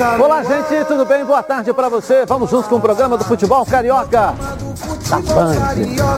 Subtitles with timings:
[0.00, 1.22] Olá, gente, tudo bem?
[1.26, 2.24] Boa tarde para você.
[2.24, 4.34] Vamos juntos com o programa do Futebol Carioca
[5.10, 5.56] da Band.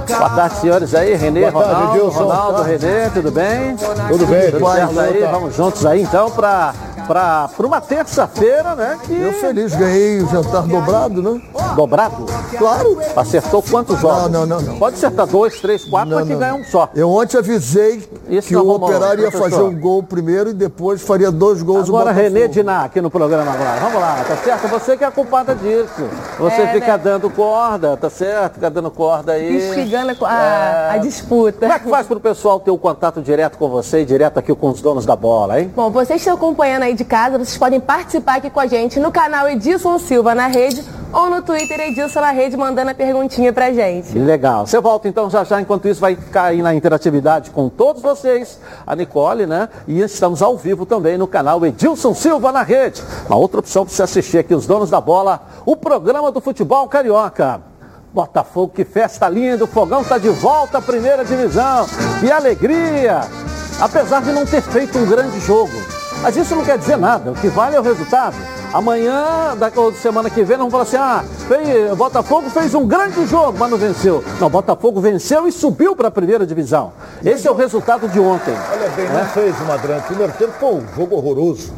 [0.06, 1.14] Boa tarde, senhores aí.
[1.16, 2.22] Renê, Boa tarde, Ronaldo, Edilson.
[2.22, 3.76] Ronaldo, Renê, tudo bem?
[3.76, 5.20] Tudo bem, Tudo pai, certo aí?
[5.22, 6.72] Vamos juntos aí, então, para
[7.06, 8.98] para uma terça-feira, né?
[9.04, 9.12] Que...
[9.12, 11.40] Eu feliz, ganhei o jantar dobrado, né?
[11.76, 12.26] Dobrado?
[12.58, 12.98] Claro.
[13.16, 14.30] Acertou quantos jogos?
[14.30, 14.78] Não, não, não, não.
[14.78, 16.88] Pode acertar dois, três, quatro, Não, mas que não, ganha um só.
[16.94, 21.02] Eu ontem avisei Isso que o arrumou, Operário ia fazer um gol primeiro e depois
[21.02, 22.12] faria dois gols o Agora.
[22.12, 23.80] Renê Diná, aqui no programa agora.
[23.80, 24.68] Vamos lá, tá certo?
[24.68, 26.08] Você que é a culpada disso.
[26.38, 26.98] Você É, fica né?
[26.98, 28.54] dando corda, tá certo?
[28.54, 29.56] Fica dando corda aí.
[29.56, 31.60] Instigando a, a disputa.
[31.60, 34.54] Como é que faz pro pessoal ter o contato direto com você e direto aqui
[34.54, 35.72] com os donos da bola, hein?
[35.74, 39.10] Bom, vocês estão acompanhando aí de casa, vocês podem participar aqui com a gente no
[39.10, 43.72] canal Edilson Silva na rede ou no Twitter Edilson na rede mandando a perguntinha pra
[43.72, 44.18] gente.
[44.18, 44.66] Legal.
[44.66, 48.58] Você volta então já já, enquanto isso vai ficar aí na interatividade com todos vocês,
[48.86, 49.68] a Nicole, né?
[49.86, 53.02] E estamos ao vivo também no canal Edilson Silva na rede.
[53.26, 56.88] Uma outra opção para você assistir aqui, os donos da bola, o programa do futebol
[56.88, 57.60] carioca.
[58.12, 61.86] Botafogo, que festa linda, o Fogão está de volta à primeira divisão.
[62.20, 63.20] Que alegria!
[63.80, 65.72] Apesar de não ter feito um grande jogo.
[66.22, 68.36] Mas isso não quer dizer nada, o que vale é o resultado.
[68.72, 72.86] Amanhã, da ou semana que vem, nós vamos falar assim, ah, fez, Botafogo fez um
[72.86, 74.22] grande jogo, mas não venceu.
[74.40, 76.92] Não, Botafogo venceu e subiu para a primeira divisão.
[77.24, 78.54] Esse é o resultado de ontem.
[78.72, 80.04] Olha bem, não fez uma grande.
[80.04, 81.72] Primeiro tempo foi um jogo horroroso,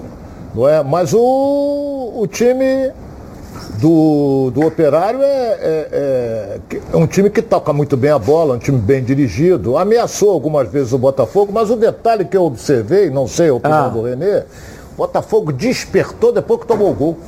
[0.54, 0.82] não é?
[0.82, 2.92] Mas o, o time
[3.88, 6.58] do, do Operário é, é-
[6.92, 9.76] é- um time que toca muito bem a bola, um time bem dirigido.
[9.76, 13.84] Ameaçou algumas vezes o Botafogo, mas o detalhe que eu observei, não sei a opinião
[13.84, 13.88] Ah.
[13.88, 17.18] do Renê, o Botafogo despertou depois que tomou o gol.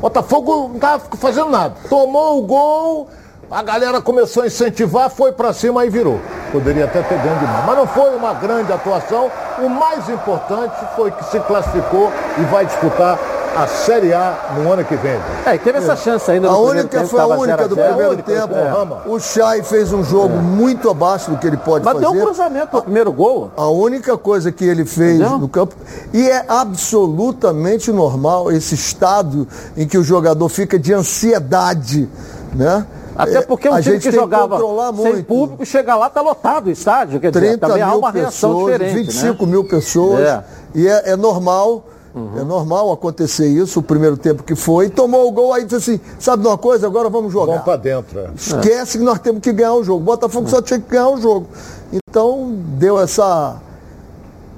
[0.00, 1.74] Botafogo não estava fazendo nada.
[1.88, 3.08] Tomou o gol,
[3.48, 6.18] a galera começou a incentivar, foi pra cima e virou.
[6.50, 7.64] Poderia até ter ganho demais.
[7.64, 9.30] Mas não foi uma grande atuação.
[9.62, 13.16] O mais importante foi que se classificou e vai disputar
[13.54, 15.18] a Série A no ano que vem.
[15.44, 17.62] É, e teve essa chance ainda A no primeiro única tempo, foi a única 0
[17.62, 17.88] a do 0.
[17.88, 18.54] primeiro tempo.
[18.54, 19.08] é.
[19.10, 22.24] O Chay fez um jogo muito abaixo do que ele pode Mas deu um fazer.
[22.24, 23.50] cruzamento no primeiro gol.
[23.56, 25.38] A única coisa que ele fez Entendeu?
[25.38, 25.74] no campo.
[26.12, 29.46] E é absolutamente normal esse estado
[29.76, 32.08] em que o jogador fica de ansiedade.
[32.54, 32.86] Né?
[33.14, 35.26] Até É, porque um a time gente que jogava controlar sem muito.
[35.26, 37.20] público, chega lá, tá lotado o estádio.
[37.20, 38.94] Quer dizer, 30 também há mil uma reação pessoas, diferente.
[39.04, 39.52] 25 né?
[39.52, 40.20] mil pessoas.
[40.20, 40.44] É.
[40.74, 41.84] E é, é normal.
[42.14, 44.90] É normal acontecer isso, o primeiro tempo que foi.
[44.90, 46.86] Tomou o gol, aí disse assim: sabe de uma coisa?
[46.86, 47.52] Agora vamos jogar.
[47.52, 48.18] Vamos pra dentro.
[48.18, 48.30] é.
[48.36, 50.04] Esquece que nós temos que ganhar o jogo.
[50.04, 51.46] Botafogo só tinha que ganhar o jogo.
[51.90, 53.56] Então, deu essa,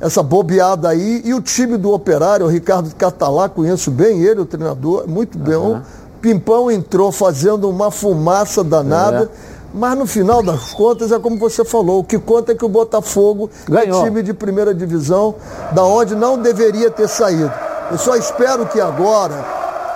[0.01, 1.23] essa bobeada aí.
[1.25, 5.55] E o time do Operário, o Ricardo Catalá, conheço bem ele, o treinador, muito bem.
[6.21, 9.31] Pimpão entrou fazendo uma fumaça danada.
[9.77, 12.69] Mas no final das contas, é como você falou, o que conta é que o
[12.69, 14.03] Botafogo Ganhou.
[14.03, 15.35] é time de primeira divisão,
[15.73, 17.53] da onde não deveria ter saído.
[17.91, 19.35] Eu só espero que agora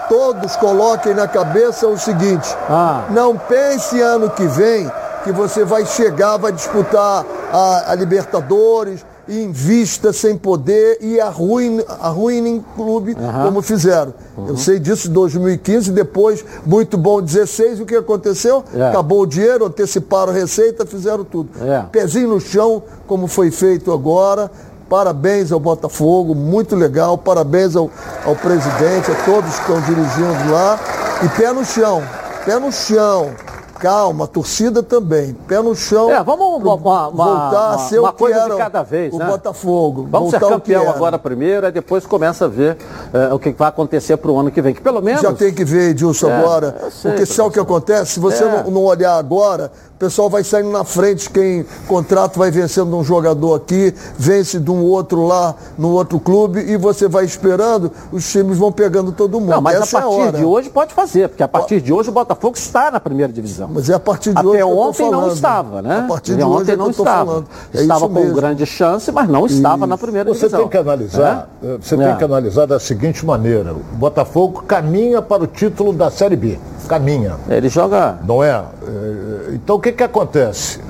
[0.08, 3.04] todos coloquem na cabeça o seguinte: Ah.
[3.10, 4.90] não pense ano que vem
[5.22, 12.64] que você vai chegar, vai disputar a, a Libertadores, invista sem poder e arruine, arruinem
[12.74, 14.14] clube como fizeram.
[14.46, 18.64] Eu sei disso em 2015, depois, muito bom 16, e o que aconteceu?
[18.74, 18.88] É.
[18.88, 21.50] Acabou o dinheiro, anteciparam a receita, fizeram tudo.
[21.60, 21.82] É.
[21.90, 24.50] Pezinho no chão, como foi feito agora.
[24.88, 27.18] Parabéns ao Botafogo, muito legal.
[27.18, 27.90] Parabéns ao,
[28.24, 30.80] ao presidente, a todos que estão dirigindo lá.
[31.22, 32.02] E pé no chão,
[32.46, 33.30] pé no chão.
[33.78, 35.34] Calma, a torcida também.
[35.46, 36.10] Pé no chão.
[36.10, 39.12] É, vamos uma- uma- voltar a ser uma o que coisa de era cada vez,
[39.14, 39.26] o né?
[39.26, 40.06] Botafogo.
[40.10, 40.90] Vamos ser campeão era.
[40.90, 42.76] agora primeiro, aí depois começa a ver
[43.12, 44.74] eh, o que vai acontecer para o ano que vem.
[44.74, 45.22] Que pelo menos.
[45.22, 46.76] Já tem que ver, Edilson, É, agora.
[46.90, 48.12] sei, porque sabe o que acontece?
[48.14, 48.62] Se você É.
[48.64, 53.02] não, não olhar agora, o pessoal vai saindo na frente, quem contrato vai vencendo um
[53.04, 58.28] jogador aqui, vence de um outro lá no outro clube, e você vai esperando, os
[58.30, 59.50] times vão pegando todo mundo.
[59.50, 60.38] Não, mas Essa a é partir hora.
[60.38, 63.67] de hoje pode fazer, porque a partir de hoje o Botafogo está na primeira divisão.
[63.70, 65.98] Mas é a partir de Até hoje tô ontem não estava, né?
[65.98, 67.26] A partir Até de hoje ontem é não estava.
[67.26, 67.46] falando.
[67.74, 68.34] É estava com mesmo.
[68.34, 70.60] grande chance, mas não estava na primeira Você divisão.
[70.60, 71.98] tem que analisar, eh, você É.
[72.08, 76.58] tem que analisar da seguinte maneira: o Botafogo caminha para o título da Série B.
[76.88, 77.36] Caminha.
[77.48, 78.18] Ele joga.
[78.26, 78.50] Não é?
[78.86, 80.80] Eh, Então o que, que acontece?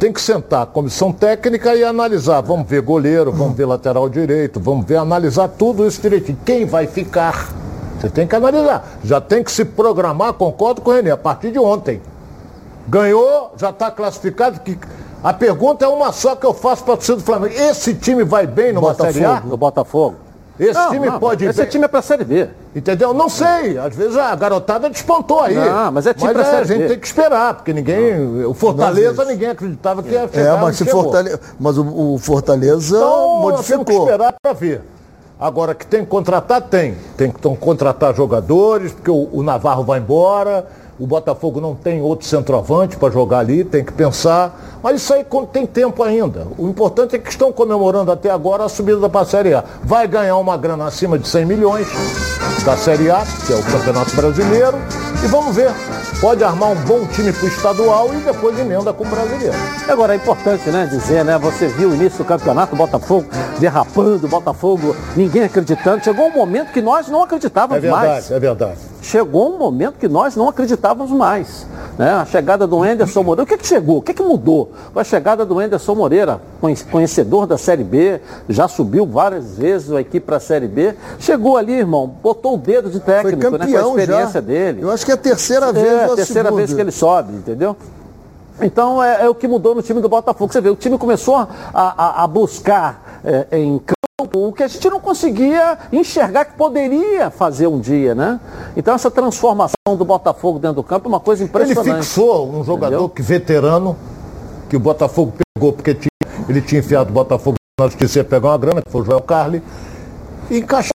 [0.00, 2.40] Tem que sentar a comissão técnica e analisar.
[2.40, 6.38] Vamos ver goleiro, vamos ver lateral direito, vamos ver, analisar tudo isso direitinho.
[6.44, 7.50] Quem vai ficar?
[8.00, 8.84] Você tem que analisar.
[9.04, 12.00] Já tem que se programar, concordo com o Renê, a partir de ontem.
[12.88, 14.60] Ganhou, já está classificado.
[14.60, 14.78] Que...
[15.22, 17.54] A pergunta é uma só que eu faço para o torcida do Flamengo.
[17.54, 19.40] Esse time vai bem numa Série A?
[19.40, 20.16] Do Botafogo.
[20.60, 21.70] Esse Não, time não, pode ir Esse bem?
[21.70, 22.48] time é pra Série B.
[22.74, 23.14] Entendeu?
[23.14, 23.78] Não sei.
[23.78, 25.54] Às vezes a garotada despontou aí.
[25.54, 26.88] Não, mas é time pra a Série gente B.
[26.88, 28.44] tem que esperar, porque ninguém.
[28.44, 30.60] O Fortaleza Não, ninguém acreditava que ia É, chegar.
[30.60, 34.04] mas, não se mas o, o Fortaleza Então, nós temos que modificou.
[34.06, 34.82] esperar para ver.
[35.40, 36.96] Agora, que tem que contratar, tem.
[37.16, 40.66] Tem que contratar jogadores, porque o, o Navarro vai embora,
[41.02, 44.78] o Botafogo não tem outro centroavante para jogar ali, tem que pensar.
[44.80, 46.46] Mas isso aí tem tempo ainda.
[46.56, 49.64] O importante é que estão comemorando até agora a subida para a Série A.
[49.82, 51.88] Vai ganhar uma grana acima de 100 milhões
[52.64, 54.78] da Série A, que é o Campeonato Brasileiro.
[55.24, 55.72] E vamos ver.
[56.20, 59.56] Pode armar um bom time para o estadual e depois emenda com o brasileiro.
[59.88, 61.36] Agora é importante, né, dizer, né?
[61.36, 63.26] Você viu o início do campeonato, o Botafogo
[63.58, 66.04] derrapando, o Botafogo, ninguém acreditando.
[66.04, 67.90] Chegou um momento que nós não acreditávamos mais.
[67.90, 68.30] É verdade, mais.
[68.30, 68.91] é verdade.
[69.02, 71.66] Chegou um momento que nós não acreditávamos mais.
[71.98, 72.08] Né?
[72.12, 73.42] A chegada do Anderson Moreira.
[73.42, 73.98] O que, que chegou?
[73.98, 74.70] O que, que mudou?
[74.92, 76.40] Foi a chegada do Anderson Moreira,
[76.90, 80.94] conhecedor da Série B, já subiu várias vezes a equipe para a Série B.
[81.18, 83.82] Chegou ali, irmão, botou o dedo de técnico, Foi campeão né?
[83.82, 84.40] Com a experiência já.
[84.40, 84.82] dele.
[84.82, 86.06] Eu acho que é a terceira É, vez.
[86.06, 86.56] ou a terceira segunda.
[86.56, 87.76] vez que ele sobe, entendeu?
[88.60, 90.52] Então é, é o que mudou no time do Botafogo.
[90.52, 93.78] Você vê, o time começou a, a- a buscar é, em
[94.20, 98.38] o que a gente não conseguia enxergar que poderia fazer um dia, né?
[98.76, 102.04] Então essa transformação do Botafogo dentro do campo é uma coisa Ele impressionante.
[102.04, 103.08] fixou um jogador Entendeu?
[103.08, 103.96] que veterano,
[104.68, 106.08] que o Botafogo pegou porque tinha-
[106.48, 109.62] ele tinha enfiado o Botafogo na justiça pegar uma grana, que foi o Joel Carli,
[110.50, 110.91] e encaixou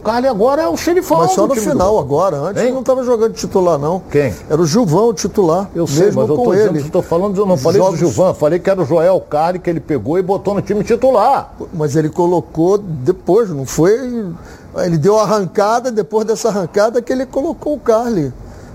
[0.00, 1.18] o Carli agora é o xerifão.
[1.18, 2.36] Mas só no time do final agora.
[2.38, 2.68] Antes Hein?
[2.68, 4.00] ele não estava jogando titular, não.
[4.10, 4.34] Quem?
[4.48, 5.68] Era o Gilvão o titular.
[5.74, 6.86] Eu sei, mesmo mas eu com tô dizendo, ele.
[6.86, 9.68] estou falando, eu não falei Jogos- do Gilvan, falei que era o Joel Carli que
[9.70, 11.52] ele pegou e botou no time titular.
[11.72, 13.92] Mas ele colocou depois, não foi.
[14.78, 18.32] Ele deu a arrancada, depois dessa arrancada que ele colocou o Carly.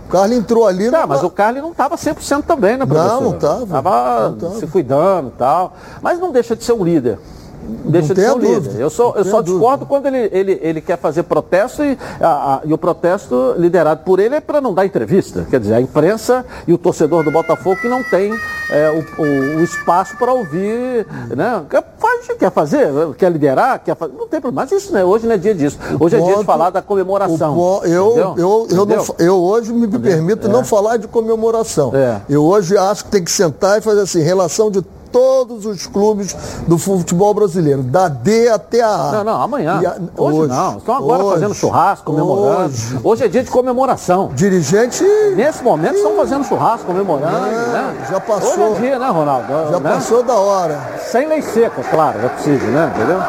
[0.08, 0.92] O Carly entrou ali.
[0.92, 3.22] Tá, mas o Carly não estava 100% também, né, professor?
[3.22, 4.38] não Não tava.
[4.60, 5.74] se cuidando e tal.
[6.02, 7.18] Mas não deixa de ser um líder.
[7.86, 8.60] Deixa de ser um líder.
[8.62, 9.52] dúvida, Eu, sou, eu só dúvida.
[9.52, 14.02] discordo quando ele, ele, ele quer fazer protesto e, a- a- e o protesto liderado
[14.04, 15.46] por ele é para não dar entrevista.
[15.50, 18.34] Quer dizer, a imprensa e o torcedor do Botafogo que não tem
[18.70, 21.06] é, o, o- o espaço para ouvir.
[21.36, 21.64] Né?
[21.70, 24.14] Quer- Faz o que quer fazer, quer liderar, quer fazer.
[24.14, 24.62] Não tem problema.
[24.64, 25.78] Mas isso né, hoje não é dia disso.
[26.00, 27.56] Hoje é dia de falar da comemoração.
[27.56, 28.36] po- eu, entendeu?
[28.38, 29.16] eu, eu, não Entendeu?
[29.20, 31.92] eu hoje me permito não falar de comemoração.
[31.96, 32.22] É.
[32.30, 34.84] Eu hoje acho que tem que sentar e fazer assim, relação de
[35.16, 36.36] todos os clubes
[36.68, 39.12] do futebol brasileiro, da D até a A.
[39.14, 39.80] Não, não, amanhã.
[39.86, 40.78] A- hoje, não.
[40.78, 42.66] Estão agora hoje, fazendo churrasco, comemorando.
[42.66, 43.00] Hoje.
[43.02, 43.24] Hoje.
[43.24, 44.32] é dia de comemoração.
[44.36, 45.06] Dirigente
[45.38, 47.32] Nesse momento estão fazendo churrasco, comemorando.
[47.32, 48.08] Não, né?
[48.12, 48.52] já passou.
[48.52, 49.48] Hoje é dia, né, Ronaldo?
[49.72, 49.90] já Né?
[49.94, 50.82] passou da hora.
[51.10, 52.92] Sem lei seca, claro, é possível, né?
[52.94, 53.20] Entendeu?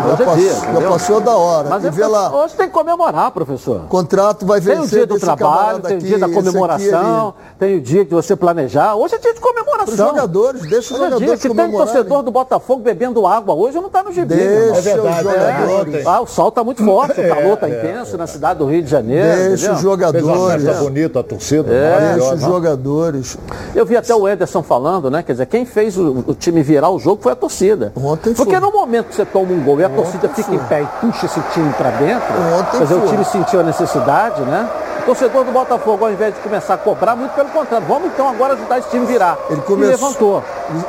[0.00, 1.68] Já, Hoje é pass- dia, já passou da hora.
[1.68, 3.82] Mas e é vê lá, hoje tem que comemorar, professor.
[3.84, 6.34] o contrato vai vencer Tem o dia do trabalho, tem o aqui, dia da aqui,
[6.34, 8.94] comemoração, tem o dia de você planejar.
[8.96, 9.90] Hoje é dia de comemoração.
[9.92, 11.92] Os jogadores, deixa os Hoje é dia jogadores que tem comemorarem.
[11.94, 14.34] torcedor do Botafogo bebendo água hoje não está no gibi.
[14.34, 14.78] Deixa.
[14.78, 16.06] É verdade, os é jogadores.
[16.06, 18.90] Ah, o sol está muito forte, o calor está intenso na cidade do Rio de
[18.90, 19.26] Janeiro.
[19.48, 19.74] Deixa entendeu?
[19.74, 20.64] os jogadores.
[20.64, 21.62] festa bonita, a torcida,
[22.14, 23.38] Deixa os jogadores.
[23.74, 25.22] Eu vi até o Ederson falando, né?
[25.22, 27.92] Quer dizer, quem fez o, o time virar o jogo foi a torcida.
[27.96, 28.60] Ontem Porque foi.
[28.60, 31.26] no momento que você toma um gol e a torcida fica em pé e puxa
[31.26, 32.26] esse time para dentro,
[32.58, 34.68] Ontem quer dizer, o time sentiu a necessidade, né?
[35.00, 38.28] O torcedor do Botafogo, ao invés de começar a cobrar, muito pelo contrário, vamos então
[38.28, 39.38] agora ajudar esse time a virar.
[39.48, 40.42] Ele E começou- levantou.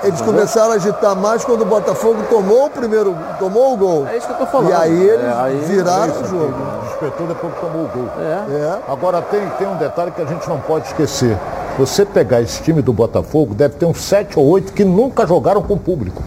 [0.03, 4.07] Eles começaram a agitar mais quando o Botafogo tomou o primeiro, tomou o gol.
[4.11, 4.69] É isso que eu tô falando.
[4.69, 6.53] E aí eles É, aí- viraram o jogo.
[6.89, 8.09] Despertou depois que tomou o gol.
[8.19, 8.53] É.
[8.53, 8.79] É.
[8.91, 11.37] Agora tem, tem um detalhe que a gente não pode esquecer.
[11.79, 15.63] Você pegar esse time do Botafogo, deve ter uns 7 ou 8 que nunca jogaram
[15.63, 16.21] com público.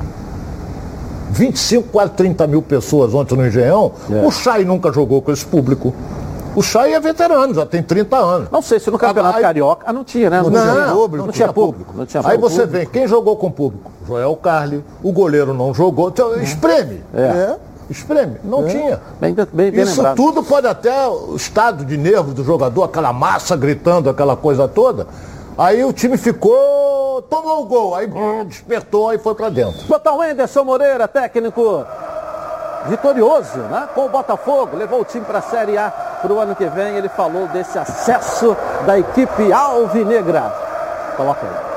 [1.34, 3.90] 25, quase 30 mil pessoas ontem no Engenhão.
[4.10, 4.24] É.
[4.24, 5.92] O Chay nunca jogou com esse público.
[6.54, 8.48] O Chay é veterano, já tem 30 anos.
[8.50, 9.84] Não sei se no Campeonato Aí- Carioca.
[9.88, 10.40] Ah, não tinha, né?
[10.40, 11.26] Não tinha tinha público.
[11.26, 11.94] Não tinha público.
[11.96, 12.48] Não tinha Aí público.
[12.50, 13.90] você vê, quem jogou com público?
[14.06, 16.10] Joel Carli, o goleiro não jogou.
[16.10, 17.02] Então, espreme.
[17.12, 17.56] É.
[17.90, 18.36] Espreme.
[18.44, 19.00] Não tinha.
[19.20, 20.16] Bem, bem, bem Isso lembrado.
[20.16, 25.06] tudo pode até o estado de nervo do jogador, aquela massa gritando, aquela coisa toda.
[25.56, 29.86] Aí o time ficou, tomou o gol, aí brrr, despertou e foi pra dentro.
[29.86, 31.86] Botar o Anderson Moreira, técnico
[32.88, 33.88] vitorioso, né?
[33.94, 36.96] Com o Botafogo, levou o time para a Série A para o ano que vem.
[36.96, 40.52] Ele falou desse acesso da equipe alvinegra.
[41.16, 41.74] Coloca aí.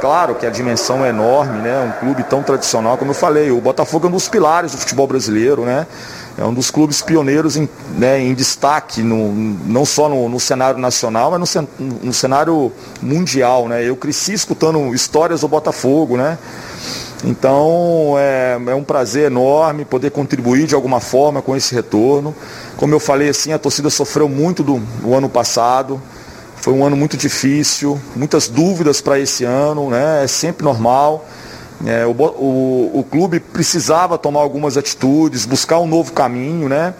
[0.00, 1.80] Claro que a dimensão é enorme, né?
[1.80, 5.08] Um clube tão tradicional, como eu falei, o Botafogo é um dos pilares do futebol
[5.08, 5.88] brasileiro, né?
[6.38, 10.78] É um dos clubes pioneiros em, né, em destaque, no, não só no, no cenário
[10.78, 11.68] nacional, mas no,
[12.04, 13.84] no cenário mundial, né?
[13.84, 16.38] Eu cresci escutando histórias do Botafogo, né?
[17.24, 22.32] Então é, é um prazer enorme poder contribuir de alguma forma com esse retorno.
[22.76, 26.00] Como eu falei assim, a torcida sofreu muito do, do ano passado.
[26.54, 30.22] Foi um ano muito difícil, muitas dúvidas para esse ano, né?
[30.22, 31.26] É sempre normal.
[31.86, 36.92] É, o, o- o clube precisava tomar algumas atitudes, buscar um novo caminho, né?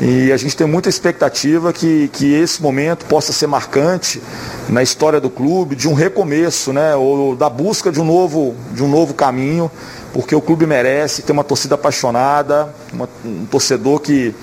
[0.00, 4.22] E a gente tem muita expectativa que, que esse momento possa ser marcante
[4.68, 6.94] na história do clube, de um recomeço, né?
[6.94, 9.70] Ou da busca de um novo, de um novo caminho
[10.12, 14.34] porque o clube merece ter uma torcida apaixonada, uma, um torcedor que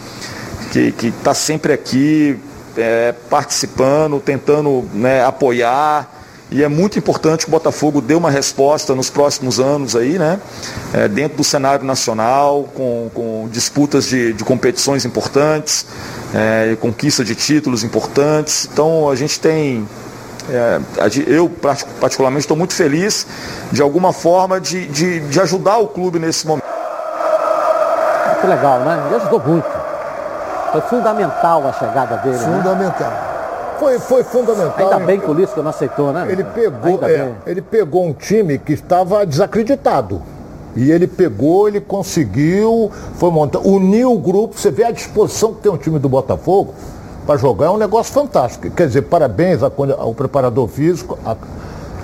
[0.71, 2.37] que está sempre aqui
[2.75, 6.11] é, participando, tentando né, apoiar.
[6.51, 10.39] E é muito importante que o Botafogo dê uma resposta nos próximos anos aí, né?
[10.93, 15.87] É, dentro do cenário nacional, com, com disputas de, de, competições importantes,
[16.33, 18.69] é, conquista de títulos importantes.
[18.71, 19.87] Então a gente tem.
[20.47, 20.79] É,
[21.25, 21.49] eu
[21.99, 23.25] particularmente estou muito feliz
[23.71, 26.65] de alguma forma de, de, de ajudar o clube nesse momento.
[28.33, 29.03] Muito legal, né?
[29.07, 29.67] Ele ajudou muito.
[30.71, 32.37] Foi fundamental a chegada dele.
[32.37, 32.57] Né?
[32.57, 33.09] Fundamental.
[33.09, 33.34] Né?
[33.79, 34.93] Foi, foi fundamental.
[34.93, 36.25] Ainda bem que o Lisca não aceitou, né?
[36.29, 40.21] Ele pegou, é, ele pegou um time que estava desacreditado.
[40.75, 44.59] E ele pegou, ele conseguiu, foi montar, uniu o grupo.
[44.59, 46.73] Você vê a disposição que tem um time do Botafogo
[47.25, 48.69] para jogar, é um negócio fantástico.
[48.71, 51.17] Quer dizer, parabéns ao preparador físico,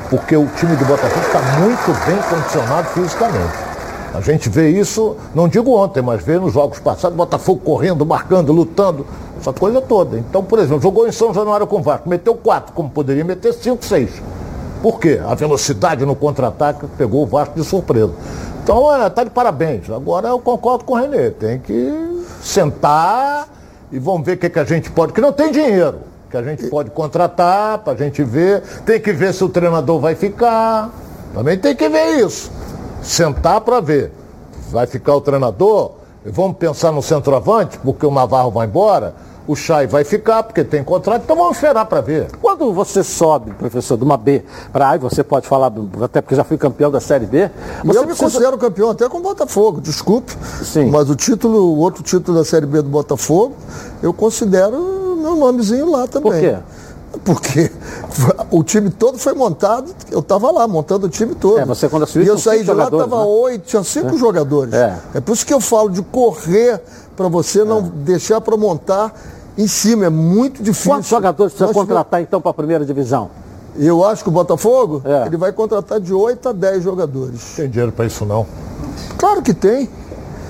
[0.10, 3.71] porque o time do Botafogo está muito bem condicionado fisicamente.
[4.14, 8.52] A gente vê isso, não digo ontem, mas vê nos jogos passados, Botafogo correndo, marcando,
[8.52, 9.06] lutando,
[9.40, 10.18] essa coisa toda.
[10.18, 13.54] Então, por exemplo, jogou em São Januário com o Vasco, meteu quatro, como poderia meter
[13.54, 14.22] cinco, seis.
[14.82, 15.22] Por quê?
[15.26, 18.12] A velocidade no contra-ataque pegou o Vasco de surpresa.
[18.62, 19.90] Então, é, tá de parabéns.
[19.90, 23.48] Agora eu concordo com o Renê, tem que sentar
[23.92, 26.00] e vamos ver o que, que a gente pode, que não tem dinheiro,
[26.30, 30.00] que a gente pode contratar para a gente ver, tem que ver se o treinador
[30.00, 30.90] vai ficar,
[31.34, 32.52] também tem que ver isso
[33.02, 34.12] sentar para ver.
[34.72, 35.92] Vai ficar o treinador,
[36.26, 39.14] vamos pensar no centroavante, porque o Navarro vai embora,
[39.48, 42.28] o Chay vai ficar, porque tem contrato, então vamos esperar para ver.
[42.42, 46.44] Quando você sobe, professor, de uma B para A, você pode falar, até porque já
[46.44, 47.50] fui campeão da Série B.
[47.84, 48.26] Você eu me precisa...
[48.26, 50.34] considero campeão até com o Botafogo, desculpe.
[50.64, 50.90] Sim.
[50.90, 53.56] Mas o título, o outro título da Série B do Botafogo,
[54.02, 56.32] eu considero meu nomezinho lá também.
[56.32, 56.58] Por quê?
[57.26, 57.70] Porque
[58.50, 61.60] o time todo foi montado, eu estava lá montando o time todo.
[61.60, 63.24] É, você quando assumiu, E eu saí de lá, estava né?
[63.24, 64.18] oito, tinha cinco é.
[64.18, 64.74] jogadores.
[64.74, 64.98] É.
[65.16, 66.82] é por isso que eu falo de correr
[67.16, 67.82] para você não é.
[67.96, 69.14] deixar para montar
[69.58, 70.92] em cima, é muito difícil.
[70.92, 73.30] Quantos jogadores precisa contratar então para a primeira divisão?
[73.78, 75.28] Eu acho que o Botafogo, é.
[75.28, 77.42] ele vai contratar de 8 a 10 jogadores.
[77.56, 78.46] Tem dinheiro para isso não?
[79.18, 79.90] Claro que tem.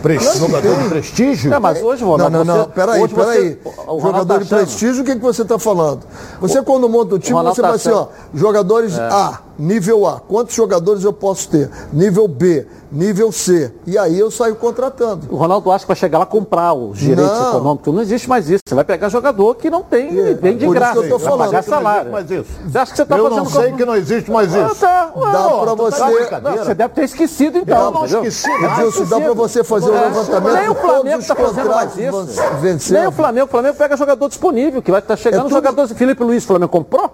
[0.02, 1.54] Prestígio, jogador de prestígio?
[1.54, 3.60] É, mas hoje, Ronaldo, Não, não, não, peraí, peraí.
[3.88, 6.02] Jogador tá de prestígio, o que, que você está falando?
[6.40, 9.02] Você, quando monta o time, você tá vai assim, ó, jogadores é.
[9.02, 10.20] A, nível A.
[10.20, 11.70] Quantos jogadores eu posso ter?
[11.94, 13.72] Nível B nível C.
[13.88, 15.28] E aí eu saio contratando.
[15.30, 17.50] O Ronaldo acha que vai chegar lá comprar os direitos não.
[17.50, 17.94] econômicos.
[17.94, 18.62] Não existe mais isso.
[18.66, 21.00] Você vai pegar jogador que não tem, é, vem de graça.
[21.00, 21.48] Isso que eu tô falando.
[21.48, 22.12] pagar salário.
[22.12, 22.50] Mais isso.
[22.66, 23.44] Você acha que você está eu fazendo...
[23.44, 24.60] não sei que não existe mais isso.
[24.60, 25.14] Ah, tá.
[25.32, 26.26] Dá para você...
[26.26, 27.86] Tá não, você deve ter esquecido então.
[27.86, 28.50] Eu não esqueci.
[28.52, 32.94] Edilson, dá para você fazer o um levantamento Nem o Flamengo está fazendo mais isso.
[32.94, 33.46] Nem o Flamengo.
[33.46, 35.54] O Flamengo pega jogador disponível, que vai estar tá chegando é tudo...
[35.54, 35.88] jogador...
[35.88, 37.12] Felipe Luiz, o Flamengo comprou?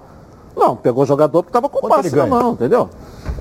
[0.58, 2.90] Não, pegou jogador que estava com o passe na mão, entendeu?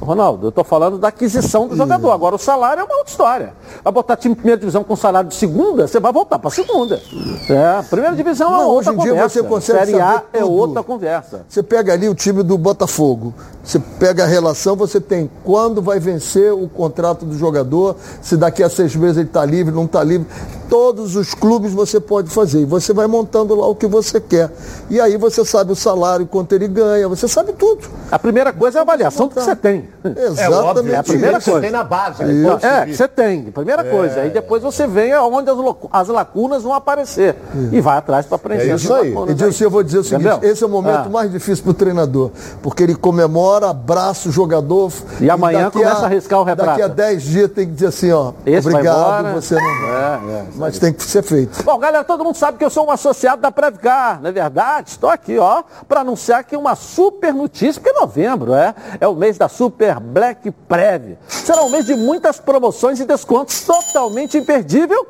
[0.00, 2.10] Ronaldo, eu estou falando da aquisição do jogador.
[2.10, 3.54] Agora o salário é uma outra história.
[3.82, 7.00] Vai botar time de primeira divisão com salário de segunda, você vai voltar para segunda.
[7.48, 9.14] É, primeira divisão é outra hoje em conversa.
[9.14, 11.46] Dia você consegue Série A é outra conversa.
[11.48, 13.34] Você pega ali o time do Botafogo.
[13.66, 18.62] Você pega a relação, você tem quando vai vencer o contrato do jogador, se daqui
[18.62, 20.28] a seis meses ele está livre, não está livre.
[20.68, 22.60] Todos os clubes você pode fazer.
[22.60, 24.52] E você vai montando lá o que você quer.
[24.88, 27.88] E aí você sabe o salário, quanto ele ganha, você sabe tudo.
[28.10, 29.85] A primeira coisa é a avaliação do que você tem.
[30.04, 30.92] Exatamente.
[30.92, 31.52] É, é a primeira coisa.
[31.52, 32.22] Você tem na base.
[32.22, 33.42] É, você tem.
[33.44, 33.90] Primeira é.
[33.90, 34.20] coisa.
[34.20, 35.58] Aí depois você vem aonde as,
[35.92, 37.36] as lacunas vão aparecer.
[37.72, 38.70] E vai atrás para preencher.
[38.70, 39.14] É isso aí.
[39.28, 40.50] Edilson, eu vou dizer o seguinte: Entendeu?
[40.50, 41.08] esse é o momento ah.
[41.08, 42.30] mais difícil para o treinador.
[42.62, 44.92] Porque ele comemora, abraça o jogador.
[45.20, 46.70] E amanhã e começa a, a arriscar o retrato.
[46.70, 48.32] Daqui a 10 dias tem que dizer assim, ó.
[48.44, 49.62] Esse obrigado, você não.
[49.62, 51.62] É, é, Mas tem que ser feito.
[51.62, 54.90] Bom, galera, todo mundo sabe que eu sou um associado da Previcar, não é verdade?
[54.90, 59.38] Estou aqui, ó, para anunciar aqui uma super notícia, porque novembro é, é o mês
[59.38, 61.16] da Super Black Prev.
[61.28, 65.06] Será um mês de muitas promoções e descontos totalmente imperdível.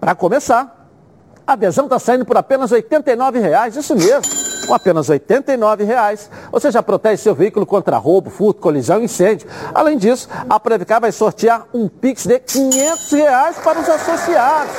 [0.00, 0.88] Para começar,
[1.46, 4.46] a adesão está saindo por apenas R$ 89,00, isso mesmo.
[4.66, 9.48] Com apenas R$ 89,00, você já protege seu veículo contra roubo, furto, colisão e incêndio.
[9.72, 14.74] Além disso, a Previcar vai sortear um Pix de 500 reais para os associados.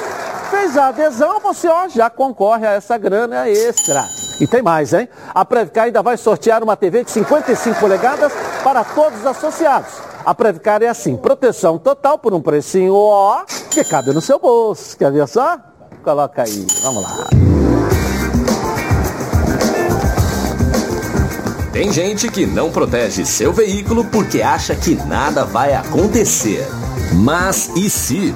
[0.51, 4.26] Fez a adesão, você ó, já concorre a essa grana extra.
[4.39, 5.09] E tem mais, hein?
[5.33, 8.31] A Previcar ainda vai sortear uma TV de 55 polegadas
[8.63, 9.93] para todos os associados.
[10.25, 14.97] A Previcar é assim, proteção total por um precinho ó, que cabe no seu bolso.
[14.97, 15.57] Quer ver só?
[16.03, 17.27] Coloca aí, vamos lá.
[21.71, 26.67] Tem gente que não protege seu veículo porque acha que nada vai acontecer.
[27.13, 28.35] Mas e se?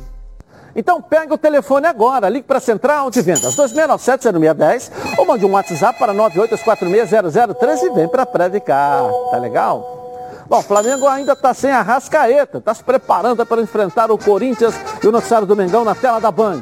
[0.75, 5.51] Então pega o telefone agora, ligue para a Central de Vendas 2697-0610 ou mande um
[5.51, 9.03] WhatsApp para 982460013 e vem para a Previcar.
[9.31, 10.01] Tá legal?
[10.47, 14.75] Bom, o Flamengo ainda está sem a Rascaeta, está se preparando para enfrentar o Corinthians
[15.01, 16.61] e o noticiário do Mengão na tela da Band.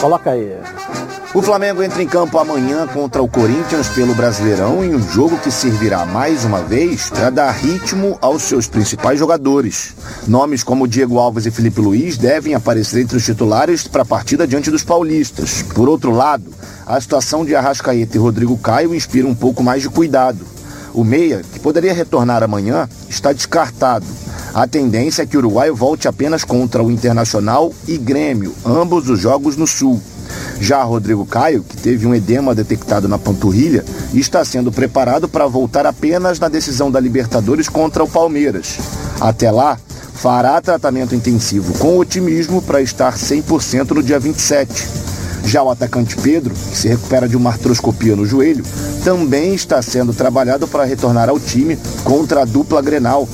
[0.00, 0.58] Coloca aí.
[1.32, 5.48] O Flamengo entra em campo amanhã contra o Corinthians pelo Brasileirão em um jogo que
[5.48, 9.94] servirá mais uma vez para dar ritmo aos seus principais jogadores.
[10.26, 14.44] Nomes como Diego Alves e Felipe Luiz devem aparecer entre os titulares para a partida
[14.44, 15.62] diante dos paulistas.
[15.72, 16.52] Por outro lado,
[16.84, 20.44] a situação de Arrascaeta e Rodrigo Caio inspira um pouco mais de cuidado.
[20.92, 24.06] O meia, que poderia retornar amanhã, está descartado.
[24.52, 29.20] A tendência é que o Uruguai volte apenas contra o Internacional e Grêmio, ambos os
[29.20, 30.02] jogos no Sul.
[30.60, 35.86] Já Rodrigo Caio, que teve um edema detectado na panturrilha, está sendo preparado para voltar
[35.86, 38.78] apenas na decisão da Libertadores contra o Palmeiras.
[39.20, 39.78] Até lá,
[40.14, 44.86] fará tratamento intensivo com otimismo para estar 100% no dia 27.
[45.44, 48.64] Já o atacante Pedro, que se recupera de uma artroscopia no joelho,
[49.02, 53.26] também está sendo trabalhado para retornar ao time contra a dupla Grenal.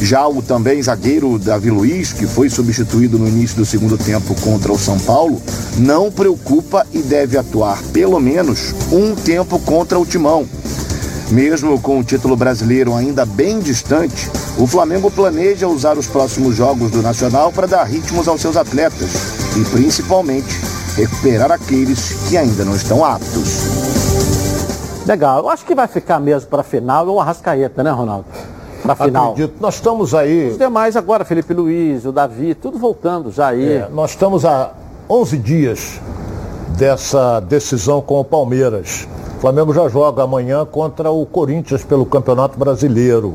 [0.00, 4.72] Já o também zagueiro Davi Luiz, que foi substituído no início do segundo tempo contra
[4.72, 5.40] o São Paulo,
[5.76, 10.46] não preocupa e deve atuar pelo menos um tempo contra o Timão.
[11.30, 16.90] Mesmo com o título brasileiro ainda bem distante, o Flamengo planeja usar os próximos jogos
[16.90, 19.10] do Nacional para dar ritmos aos seus atletas
[19.56, 20.58] e, principalmente,
[20.96, 23.64] recuperar aqueles que ainda não estão aptos.
[25.06, 28.26] Legal, eu acho que vai ficar mesmo para a final o Arrascaeta, né, Ronaldo?
[28.82, 29.32] Para a final.
[29.32, 29.54] Acredito.
[29.60, 30.50] Nós estamos aí.
[30.50, 33.74] Os demais agora, Felipe Luiz, o Davi, tudo voltando já aí.
[33.74, 34.72] É, nós estamos há
[35.08, 36.00] 11 dias
[36.76, 39.06] dessa decisão com o Palmeiras.
[39.36, 43.34] O Flamengo já joga amanhã contra o Corinthians pelo Campeonato Brasileiro.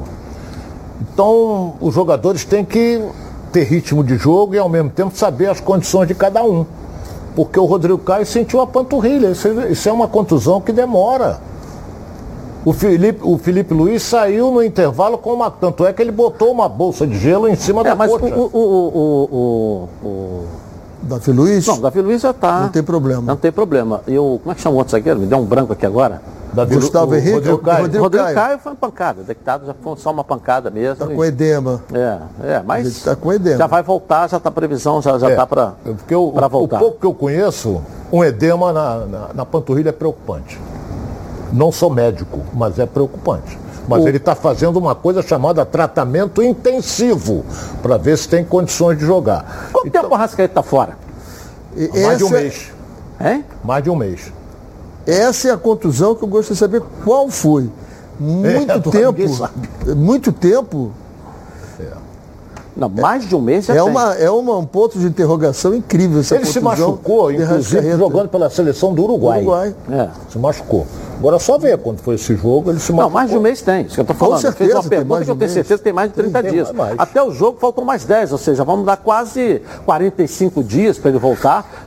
[1.01, 3.01] Então, os jogadores têm que
[3.51, 6.65] ter ritmo de jogo e, ao mesmo tempo, saber as condições de cada um.
[7.35, 9.31] Porque o Rodrigo Caio sentiu a panturrilha.
[9.31, 11.39] Isso, isso é uma contusão que demora.
[12.65, 15.51] O Felipe, o Felipe Luiz saiu no intervalo com uma.
[15.51, 18.17] Tanto é que ele botou uma bolsa de gelo em cima É, da mas o,
[18.19, 18.35] coxa.
[18.35, 20.45] o, o, o, o-
[21.03, 21.67] Davi Luiz?
[21.67, 22.61] Não, o Davi Luiz já tá.
[22.61, 23.21] Não tem problema.
[23.21, 24.01] Não tem problema.
[24.07, 24.39] E o.
[24.41, 25.19] Como é que chama o outro zagueiro?
[25.19, 26.19] Me deu um branco aqui agora.
[26.51, 27.81] Davi Gustavo o Henrique, Rodrigo o Caio.
[27.81, 28.35] Rodrigo- Rodrigo Caio.
[28.35, 29.21] Caio foi uma pancada.
[29.21, 31.05] Detectado já foi só uma pancada mesmo.
[31.05, 31.81] Tá e- com edema.
[31.93, 33.57] É, é, mas Ele tá com edema.
[33.57, 36.79] já vai voltar, já está previsão, já, já É, tá para Porque o, o voltar.
[36.79, 40.59] pouco que eu conheço, um edema na, na, na panturrilha é preocupante.
[41.53, 43.57] Não sou médico, mas é preocupante.
[43.87, 47.45] Mas ele está fazendo uma coisa chamada tratamento intensivo,
[47.83, 49.69] para ver se tem condições de jogar.
[49.71, 50.97] Quanto tempo o Arrascaeta está fora?
[51.75, 52.71] E Há mais de um essa- mês.
[53.21, 53.45] Hein?
[53.63, 54.33] Mais de um mês.
[55.05, 57.69] Essa é a contusão que eu gostaria de saber qual foi.
[58.19, 59.49] Muito É, tempo.
[59.95, 60.91] Muito tempo.
[62.75, 63.87] Não, mais de um mês já É, tem.
[63.89, 68.49] uma, é uma, um ponto de interrogação incrível essa Ele se machucou, inclusive, jogando pela
[68.49, 69.37] seleção do Uruguai.
[69.39, 69.75] Uruguai.
[69.89, 70.09] É.
[70.29, 70.85] Se machucou.
[71.17, 73.13] Agora só ver quando foi esse jogo, ele se Não, machucou.
[73.13, 74.41] mais de um mês tem, isso que eu estou falando.
[74.41, 76.71] certeza, Fez uma pergunta que eu tenho certeza que tem mais de 30 Tem dias.
[76.97, 81.19] Até o jogo faltam mais 10, ou seja, vamos dar quase 45 dias para ele
[81.19, 81.84] voltar.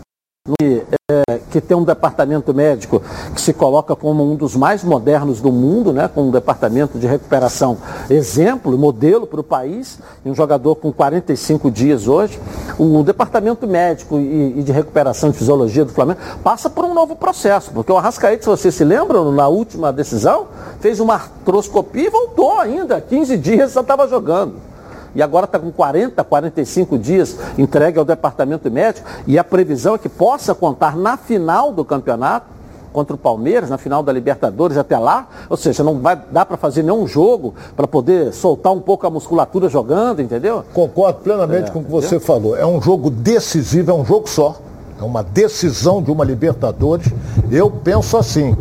[0.61, 3.03] E, é, que tem um departamento médico
[3.35, 7.07] que se coloca como um dos mais modernos do mundo, né, com um departamento de
[7.07, 7.79] recuperação
[8.11, 12.39] exemplo, modelo para o país, um jogador com 45 dias hoje.
[12.79, 17.17] O departamento médico e, e de recuperação de fisiologia do Flamengo passa por um novo
[17.17, 20.49] processo, porque o Arrascaeta, se vocês se lembram, na última decisão,
[20.81, 24.69] fez uma artroscopia e voltou ainda, 15 dias só estava jogando
[25.15, 29.99] e agora está com 40, 45 dias entregue ao departamento médico e a previsão é
[29.99, 32.59] que possa contar na final do campeonato
[32.93, 36.57] contra o Palmeiras, na final da Libertadores até lá, ou seja, não vai dar para
[36.57, 40.65] fazer nenhum jogo para poder soltar um pouco a musculatura jogando, entendeu?
[40.73, 42.57] Concordo plenamente É, com o que você falou.
[42.57, 44.57] É um jogo decisivo, é um jogo só.
[45.01, 47.13] É uma decisão de uma Libertadores.
[47.53, 48.57] Eu penso assim.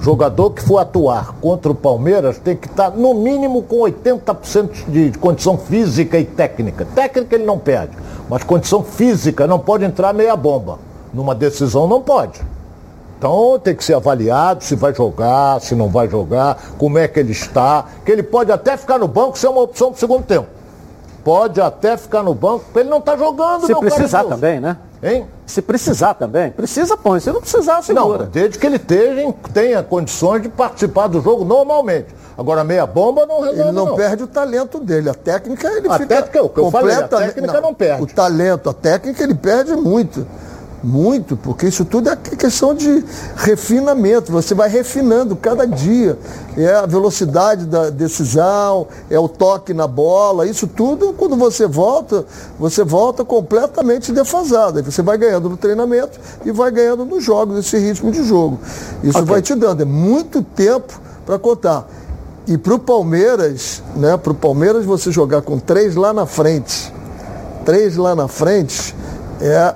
[0.00, 5.18] Jogador que for atuar contra o Palmeiras tem que estar no mínimo com 80% de
[5.18, 6.86] condição física e técnica.
[6.94, 7.96] Técnica ele não perde,
[8.28, 10.78] mas condição física não pode entrar meia bomba.
[11.12, 12.40] Numa decisão não pode.
[13.18, 17.20] Então tem que ser avaliado se vai jogar, se não vai jogar, como é que
[17.20, 17.84] ele está.
[18.02, 20.46] Que ele pode até ficar no banco ser uma opção para o segundo tempo.
[21.22, 24.78] Pode até ficar no banco, porque ele não está jogando, Se não, precisar também, né?
[25.02, 25.26] Hein?
[25.50, 27.18] Se precisar também, precisa põe.
[27.20, 28.18] Se não precisar, segura.
[28.24, 32.06] Não, desde que ele tenha, tenha condições de participar do jogo normalmente.
[32.38, 33.96] Agora, meia bomba não resolve, Ele não, não.
[33.96, 35.10] perde o talento dele.
[35.10, 37.74] A técnica ele A fica técnica é o que eu falei, a completamente- técnica não
[37.74, 38.02] perde.
[38.02, 40.26] O talento, a técnica ele perde muito.
[40.82, 43.04] Muito, porque isso tudo é questão de
[43.36, 44.32] refinamento.
[44.32, 46.18] Você vai refinando cada dia.
[46.56, 50.46] É a velocidade da decisão, é o toque na bola.
[50.46, 52.24] Isso tudo, quando você volta,
[52.58, 54.78] você volta completamente defasado.
[54.78, 58.58] Aí você vai ganhando no treinamento e vai ganhando nos jogos, esse ritmo de jogo.
[59.04, 59.82] Isso vai te dando.
[59.82, 61.86] É muito tempo para contar.
[62.46, 64.16] E para o Palmeiras, né?
[64.16, 66.92] Para o Palmeiras você jogar com três lá na frente,
[67.66, 68.96] três lá na frente,
[69.42, 69.74] é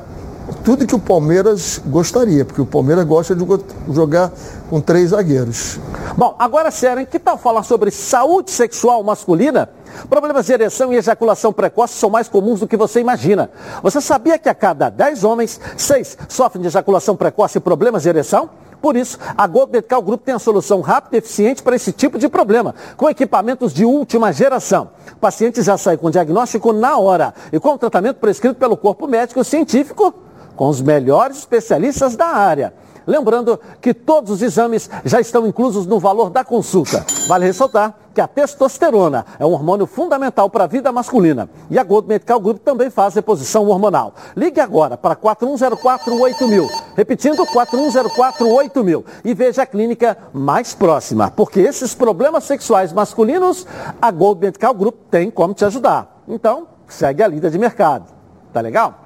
[0.65, 3.45] tudo que o Palmeiras gostaria, porque o Palmeiras gosta de
[3.91, 4.33] jogar
[4.69, 5.79] com três zagueiros.
[6.17, 7.09] Bom, agora sério, hein?
[7.11, 9.69] que tal falar sobre saúde sexual masculina?
[10.09, 13.51] Problemas de ereção e ejaculação precoce são mais comuns do que você imagina.
[13.83, 18.09] Você sabia que a cada 10 homens, 6 sofrem de ejaculação precoce e problemas de
[18.09, 18.51] ereção?
[18.83, 22.19] Por isso, a Gold Medical Group tem a solução rápida e eficiente para esse tipo
[22.19, 24.91] de problema, com equipamentos de última geração.
[25.13, 29.07] O paciente já sai com diagnóstico na hora e com o tratamento prescrito pelo corpo
[29.07, 30.13] médico científico
[30.57, 32.73] com os melhores especialistas da área.
[33.07, 37.05] Lembrando que todos os exames já estão inclusos no valor da consulta.
[37.29, 41.51] Vale ressaltar que a testosterona é um hormônio fundamental para a vida masculina.
[41.69, 44.15] E a Gold Medical Group também faz reposição hormonal.
[44.37, 46.67] Ligue agora para 41048000.
[46.97, 49.05] Repetindo, 41048000.
[49.25, 51.31] E veja a clínica mais próxima.
[51.31, 53.67] Porque esses problemas sexuais masculinos,
[54.01, 56.23] a Gold Medical Group tem como te ajudar.
[56.29, 58.07] Então, segue a lida de mercado.
[58.53, 59.04] Tá legal?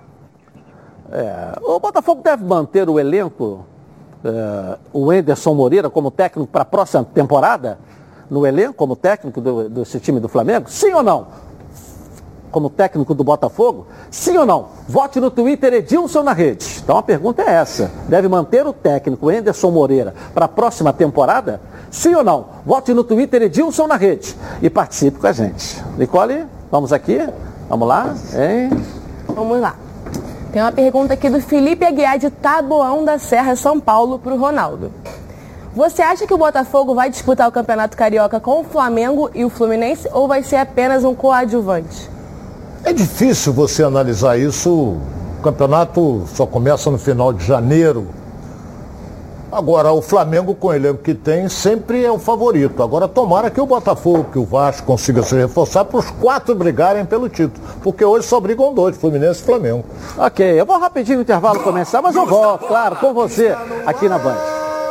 [1.10, 3.64] É, o Botafogo deve manter o elenco,
[4.24, 7.78] é, o Enderson Moreira como técnico para a próxima temporada?
[8.30, 10.68] No elenco, como técnico do, desse time do Flamengo?
[10.68, 11.26] Sim ou não?
[12.50, 13.86] Como técnico do Botafogo?
[14.10, 14.68] Sim ou não?
[14.86, 16.80] Vote no Twitter Edilson na rede.
[16.82, 17.90] Então a pergunta é essa.
[18.06, 21.60] Deve manter o técnico Enderson Moreira para a próxima temporada?
[21.90, 22.46] Sim ou não?
[22.66, 25.82] Vote no Twitter Edilson na rede e participe com a gente.
[25.96, 27.18] Nicole, vamos aqui?
[27.68, 28.14] Vamos lá?
[28.34, 28.70] Hein?
[29.34, 29.87] Vamos lá.
[30.52, 34.38] Tem uma pergunta aqui do Felipe Aguiar de Taboão da Serra, São Paulo, para o
[34.38, 34.90] Ronaldo.
[35.74, 39.50] Você acha que o Botafogo vai disputar o Campeonato Carioca com o Flamengo e o
[39.50, 42.10] Fluminense ou vai ser apenas um coadjuvante?
[42.82, 44.70] É difícil você analisar isso.
[44.70, 48.08] O campeonato só começa no final de janeiro.
[49.50, 52.82] Agora, o Flamengo, com o elenco que tem, sempre é o favorito.
[52.82, 57.04] Agora, tomara que o Botafogo, que o Vasco consiga se reforçar para os quatro brigarem
[57.04, 57.66] pelo título.
[57.82, 59.84] Porque hoje só brigam dois, Fluminense e Flamengo.
[60.18, 63.56] Ok, eu vou rapidinho no intervalo começar, mas eu volto, claro, com você
[63.86, 64.36] aqui na Band.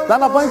[0.08, 0.50] Tá na Band?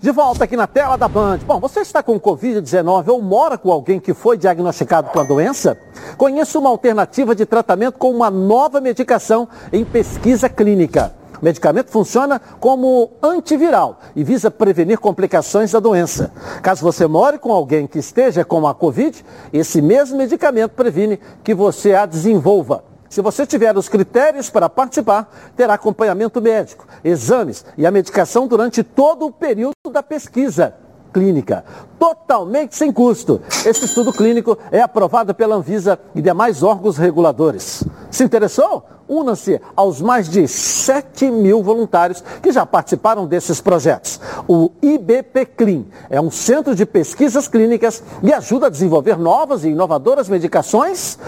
[0.00, 1.40] De volta aqui na tela da Band.
[1.46, 5.78] Bom, você está com Covid-19 ou mora com alguém que foi diagnosticado com a doença?
[6.16, 11.14] Conheça uma alternativa de tratamento com uma nova medicação em pesquisa clínica.
[11.38, 16.32] O medicamento funciona como antiviral e visa prevenir complicações da doença.
[16.62, 21.52] Caso você more com alguém que esteja com a Covid, esse mesmo medicamento previne que
[21.52, 22.89] você a desenvolva.
[23.10, 28.84] Se você tiver os critérios para participar, terá acompanhamento médico, exames e a medicação durante
[28.84, 30.76] todo o período da pesquisa
[31.12, 31.64] clínica,
[31.98, 33.40] totalmente sem custo.
[33.66, 37.82] Esse estudo clínico é aprovado pela Anvisa e demais órgãos reguladores.
[38.12, 38.86] Se interessou?
[39.08, 44.20] Una-se aos mais de 7 mil voluntários que já participaram desses projetos.
[44.46, 50.28] O IBPCLIN é um centro de pesquisas clínicas e ajuda a desenvolver novas e inovadoras
[50.28, 51.18] medicações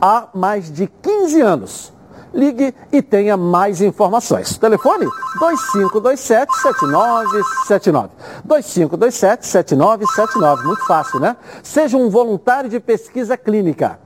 [0.00, 1.92] há mais de 15 anos.
[2.34, 4.58] Ligue e tenha mais informações.
[4.58, 5.06] Telefone
[5.40, 8.10] 2527-7979.
[8.46, 10.64] 2527-7979.
[10.64, 11.34] Muito fácil, né?
[11.62, 13.98] Seja um voluntário de pesquisa clínica.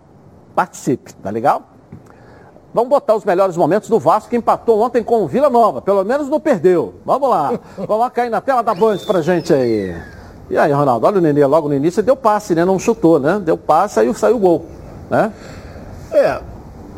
[0.55, 1.71] Participe, tá legal?
[2.73, 5.83] Vamos botar os melhores momentos do Vasco que empatou ontem com o Vila Nova.
[5.83, 6.95] Pelo menos não perdeu.
[7.05, 7.59] Vamos lá.
[7.77, 9.93] Vamos lá cair na tela da Band pra gente aí.
[10.49, 11.07] E aí, Ronaldo?
[11.07, 12.65] Olha o Nenê logo no início, deu passe, né?
[12.65, 13.41] Não chutou, né?
[13.41, 14.67] Deu passe, aí saiu o gol.
[15.09, 15.33] Né?
[16.13, 16.41] É,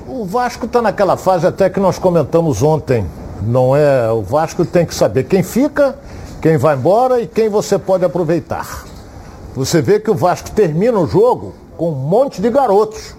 [0.08, 3.06] o Vasco está naquela fase até que nós comentamos ontem.
[3.42, 4.10] Não é?
[4.10, 5.96] O Vasco tem que saber quem fica,
[6.40, 8.84] quem vai embora e quem você pode aproveitar.
[9.54, 13.14] Você vê que o Vasco termina o jogo com um monte de garotos.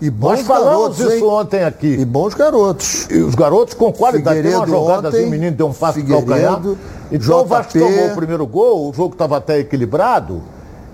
[0.00, 1.30] E bons Nós falamos garotos, isso hein?
[1.30, 1.88] ontem aqui.
[1.88, 3.06] E bons garotos.
[3.10, 4.42] E os garotos com qualidade.
[4.42, 6.76] Tem uma jogada assim, ontem, o menino deu um passo de Figueiredo, calcanhar.
[7.12, 7.80] Então o Vasco JP.
[7.80, 10.40] tomou o primeiro gol, o jogo estava até equilibrado.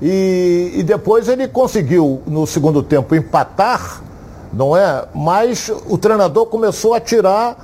[0.03, 4.03] E, e depois ele conseguiu, no segundo tempo, empatar,
[4.57, 5.05] não é?
[5.15, 7.57] Mas o treinador começou a tirar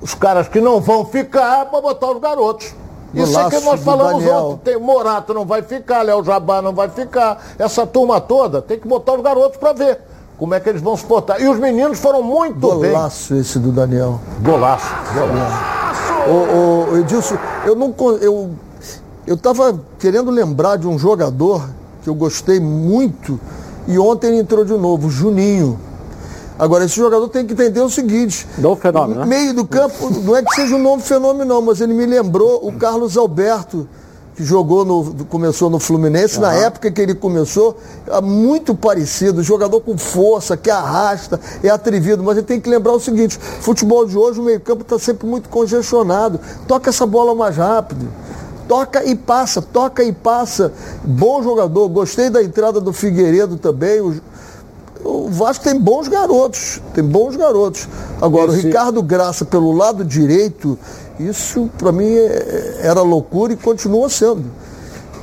[0.00, 2.74] os caras que não vão ficar para botar os garotos.
[3.12, 4.44] Isso é que nós falamos Daniel.
[4.46, 4.72] ontem.
[4.72, 7.40] Tem, Morato não vai ficar, Léo Jabá não vai ficar.
[7.58, 10.00] Essa turma toda tem que botar os garotos para ver.
[10.36, 11.40] como é que eles vão se portar.
[11.40, 14.18] E os meninos foram muito Golaço esse do Daniel.
[14.38, 14.52] bem.
[14.52, 14.92] Golaço.
[15.14, 15.74] Golaço.
[16.28, 17.94] Ô, ô, Edilson, eu não.
[18.20, 18.50] Eu,
[19.26, 21.68] eu tava querendo lembrar de um jogador
[22.02, 23.38] que eu gostei muito
[23.86, 25.78] e ontem ele entrou de novo, Juninho.
[26.58, 28.46] Agora, esse jogador tem que entender o seguinte.
[28.58, 29.26] Novo fenômeno, né?
[29.26, 32.66] Meio do campo, não é que seja um novo fenômeno, não, mas ele me lembrou
[32.66, 33.88] o Carlos Alberto,
[34.36, 35.24] que jogou no.
[35.26, 40.70] começou no Fluminense, na época que ele começou, é muito parecido, jogador com força, que
[40.70, 44.82] arrasta, é atrevido, mas ele tem que lembrar o seguinte, futebol de hoje, o meio-campo
[44.82, 46.38] está sempre muito congestionado.
[46.68, 48.06] Toca essa bola mais rápido.
[48.68, 50.72] Toca e passa, toca e passa.
[51.04, 54.00] Bom jogador, gostei da entrada do Figueiredo também.
[54.00, 54.20] O,
[55.04, 57.86] o Vasco tem bons garotos, tem bons garotos.
[58.22, 60.78] Agora, o Esse- Ricardo Graça pelo lado direito,
[61.20, 64.44] isso para mim é- era loucura e continua sendo.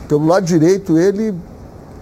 [0.08, 1.34] Pelo lado direito, ele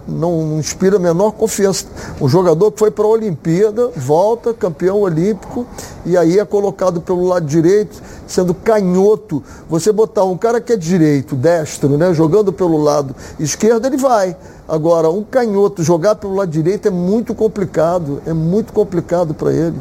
[0.06, 1.86] não, inspira a menor confiança.
[2.20, 5.66] Um jogador que foi para a Olimpíada, volta, campeão olímpico,
[6.04, 9.42] e aí é colocado pelo lado direito, sendo canhoto.
[9.68, 14.36] Você botar um cara que é direito, destro, né, jogando pelo lado esquerdo, ele vai.
[14.68, 19.76] Agora, um canhoto jogar pelo lado direito é muito complicado, é muito complicado para ele.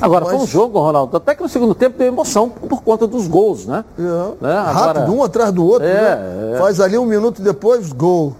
[0.00, 3.06] Agora, foi um Mas- jogo, Ronaldo, até que no segundo tempo deu emoção por conta
[3.06, 3.84] dos gols, né?
[3.98, 4.02] É.
[4.02, 4.56] Né?
[4.56, 6.52] Agora, Rápido, um atrás do outro, É, né?
[6.54, 6.58] é.
[6.58, 8.34] Faz ali um minuto depois, gol.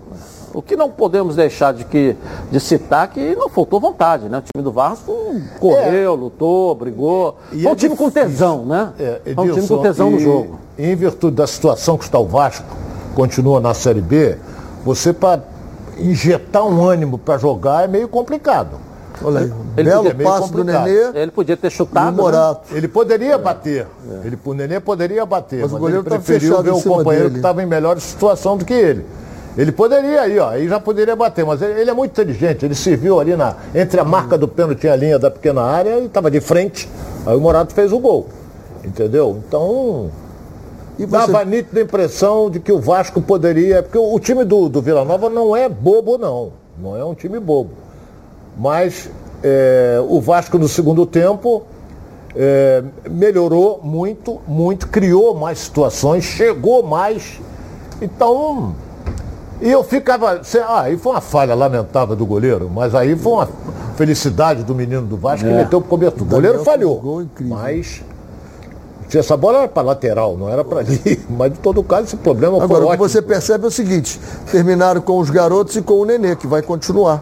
[0.52, 2.16] O que não podemos deixar de, que,
[2.50, 4.38] de citar que não faltou vontade, né?
[4.38, 5.14] O time do Vasco
[5.60, 7.38] correu, lutou, brigou.
[7.52, 8.92] E Foi um é time com tesão, né?
[8.98, 10.58] É, Foi um time Edilson, com tesão no e- jogo.
[10.78, 12.66] Em virtude da situação que está o Vasco,
[13.14, 14.36] continua na Série B,
[14.84, 15.42] você para
[15.98, 18.78] injetar um ânimo para jogar é meio complicado.
[19.22, 20.64] Olha aí, Ele belo podia- meio passe do.
[20.64, 22.08] Nenê Ele podia ter chutado.
[22.08, 22.16] o né?
[22.22, 22.74] Morato.
[22.74, 23.86] Ele poderia bater.
[24.24, 27.24] Ele, o Nenê poderia bater, Mas mas, o goleiro ele tava preferiu ver o companheiro
[27.28, 27.30] dele.
[27.34, 29.04] que estava em melhor situação do que ele.
[29.56, 32.64] Ele poderia aí, ó, aí já poderia bater, mas ele, ele é muito inteligente.
[32.64, 35.62] Ele se viu ali na, entre a marca do pênalti e a linha da pequena
[35.62, 36.88] área e estava de frente.
[37.26, 38.28] Aí o Morato fez o gol.
[38.84, 39.38] Entendeu?
[39.46, 40.10] Então,
[40.98, 43.82] E você- Dava nítida impressão de que o Vasco poderia.
[43.82, 46.52] Porque o, o time do, do Vila Nova não é bobo, não.
[46.80, 47.70] Não é um time bobo.
[48.56, 49.10] Mas
[49.42, 51.62] é, o Vasco no segundo tempo
[52.36, 57.40] é, melhorou muito, muito, criou mais situações, chegou mais.
[58.00, 58.74] Então.
[59.60, 60.40] E eu ficava.
[60.66, 63.48] Ah, aí foi uma falha lamentável do goleiro, mas aí foi uma
[63.96, 66.22] felicidade do menino do Vasco que meteu o cobertor.
[66.22, 66.98] O goleiro falhou.
[67.00, 67.26] gol.
[67.40, 68.02] Mas.
[69.08, 71.20] Se essa bola era para lateral, não era para ali.
[71.28, 73.08] Mas, em todo caso, esse problema Agora, foi o que ótimo.
[73.08, 74.20] você percebe é o seguinte:
[74.52, 77.20] terminaram com os garotos e com o Nenê, que vai continuar.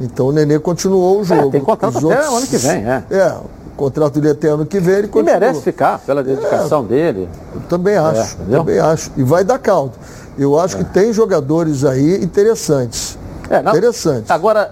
[0.00, 1.48] Então o Nenê continuou o jogo.
[1.48, 3.04] É, tem contrato Os até o ano que vem, é.
[3.10, 5.38] É, o contrato dele é até ano que vem, ele E continua.
[5.38, 7.28] merece ficar pela dedicação dele.
[7.54, 8.60] Eu também acho, entendeu?
[8.60, 9.10] também acho.
[9.18, 9.92] E vai dar caldo.
[10.38, 13.18] Eu acho que tem jogadores aí interessantes.
[13.48, 14.30] É, não- Interessantes.
[14.30, 14.70] Agora,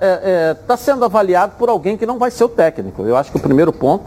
[0.60, 3.02] está sendo avaliado por alguém que não vai ser o técnico.
[3.02, 4.04] Eu acho que o primeiro ponto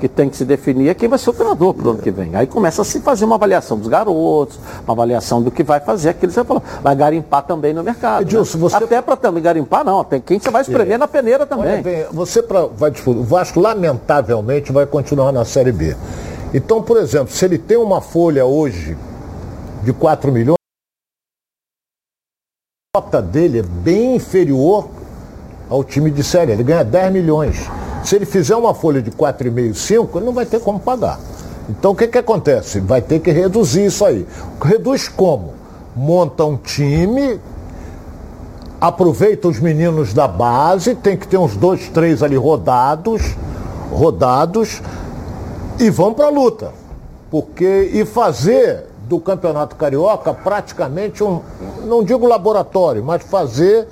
[0.00, 2.10] que tem que se definir é quem vai ser o treinador para o ano que
[2.10, 2.34] vem.
[2.36, 6.10] Aí começa a se fazer uma avaliação dos garotos, uma avaliação do que vai fazer,
[6.10, 6.62] aquilo que você falou.
[6.82, 8.22] Vai garimpar também no mercado.
[8.22, 8.62] Edilson, né?
[8.62, 10.02] você- Até para também garimpar, não.
[10.04, 11.72] Tem quem você vai espremer na peneira também.
[11.74, 13.20] Olha bem, você pra, vai disputar.
[13.20, 15.96] O Vasco, lamentavelmente, vai continuar na Série B.
[16.54, 18.96] Então, por exemplo, se ele tem uma folha hoje
[19.82, 20.57] de 4 milhões,
[22.98, 24.88] nota dele é bem inferior
[25.70, 26.50] ao time de série.
[26.50, 27.70] Ele ganha 10 milhões.
[28.02, 31.20] Se ele fizer uma folha de 4,5, 5, ele não vai ter como pagar.
[31.68, 32.80] Então o que, que acontece?
[32.80, 34.26] Vai ter que reduzir isso aí.
[34.60, 35.52] Reduz como?
[35.94, 37.38] Monta um time,
[38.80, 43.36] aproveita os meninos da base, tem que ter uns dois, três ali rodados,
[43.92, 44.82] rodados,
[45.78, 46.72] e vão para a luta.
[47.30, 51.40] Porque e fazer do Campeonato Carioca praticamente um,
[51.84, 53.88] não digo laboratório, mas fazer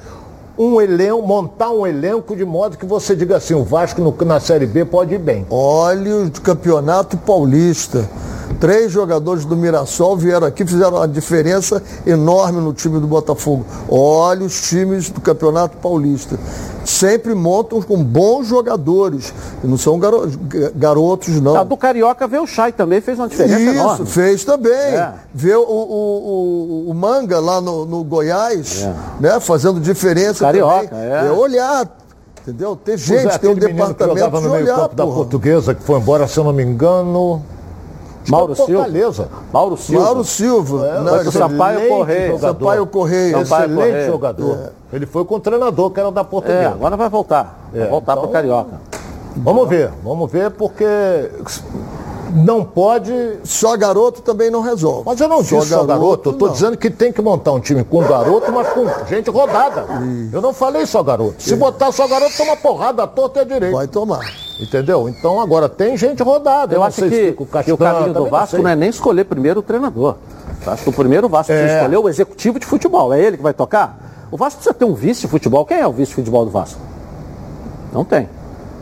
[0.59, 4.39] um elenco, montar um elenco de modo que você diga assim, o Vasco no- na
[4.41, 5.47] Série B pode ir bem.
[5.51, 8.09] Olha o Campeonato Paulista.
[8.61, 13.65] Três jogadores do Mirassol vieram aqui, fizeram uma diferença enorme no time do Botafogo.
[13.89, 16.39] Olha os times do Campeonato Paulista.
[16.85, 19.35] Sempre montam com bons jogadores.
[19.63, 20.31] E não são garo-
[20.75, 21.57] garotos, não.
[21.57, 24.07] A do Carioca veio o Chay também, fez uma diferença Isso, enorme.
[24.07, 24.73] fez também.
[24.73, 25.13] É.
[25.35, 28.95] Vê o, o, o, o Manga lá no, no Goiás, É.
[29.21, 29.41] né?
[29.41, 31.05] Fazendo diferença Carioca, também.
[31.11, 31.31] é.
[31.33, 31.89] olhar,
[32.43, 32.77] entendeu?
[32.77, 35.07] Ter Pois gente, é, tem um que departamento jogava de no meio olhar, campo da
[35.07, 37.43] portuguesa, que foi embora, se eu não me engano.
[38.29, 39.29] Mauro é o Silva.
[39.53, 40.05] Mauro Silva.
[40.05, 40.87] Mauro Silva.
[40.87, 42.39] É, não, ele- Sampaio Correia.
[42.39, 43.45] Sampaio Correia.
[43.45, 44.07] Sampaio Excelente Correia.
[44.07, 44.59] jogador.
[44.93, 46.69] Ele foi com o treinador, que era da É, portuguesa.
[46.71, 47.69] agora vai voltar.
[47.73, 48.81] Vai É, voltar então- pro Carioca.
[49.37, 50.85] Vamos ver, vamos ver, porque
[52.35, 53.13] não pode.
[53.45, 55.03] Só garoto também não resolve.
[55.05, 56.55] Mas eu não Só disse só garoto, eu estou não.
[56.55, 59.85] dizendo que tem que montar um time com garoto, mas com gente rodada.
[60.33, 61.35] Eu não falei só garoto.
[61.43, 63.77] Se botar só garoto, toma porrada, à torta e à direita.
[63.77, 64.21] Vai tomar.
[64.59, 65.09] Entendeu?
[65.09, 66.75] Então agora tem gente rodada.
[66.75, 68.63] Eu não acho que, que o caminho do Vasco sei.
[68.63, 70.17] não é nem escolher primeiro o treinador.
[70.67, 71.77] Acho que o primeiro Vasco precisa É.
[71.79, 73.13] escolher o executivo de futebol.
[73.13, 74.27] É ele que vai tocar?
[74.31, 75.65] O Vasco precisa ter um vice de futebol.
[75.67, 76.81] Quem é o vice de futebol do Vasco?
[77.93, 78.29] Não tem.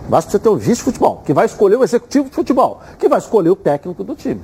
[0.07, 2.81] O Vasco precisa ter um vice de futebol, que vai escolher o executivo de futebol,
[2.99, 4.41] que vai escolher o técnico do time.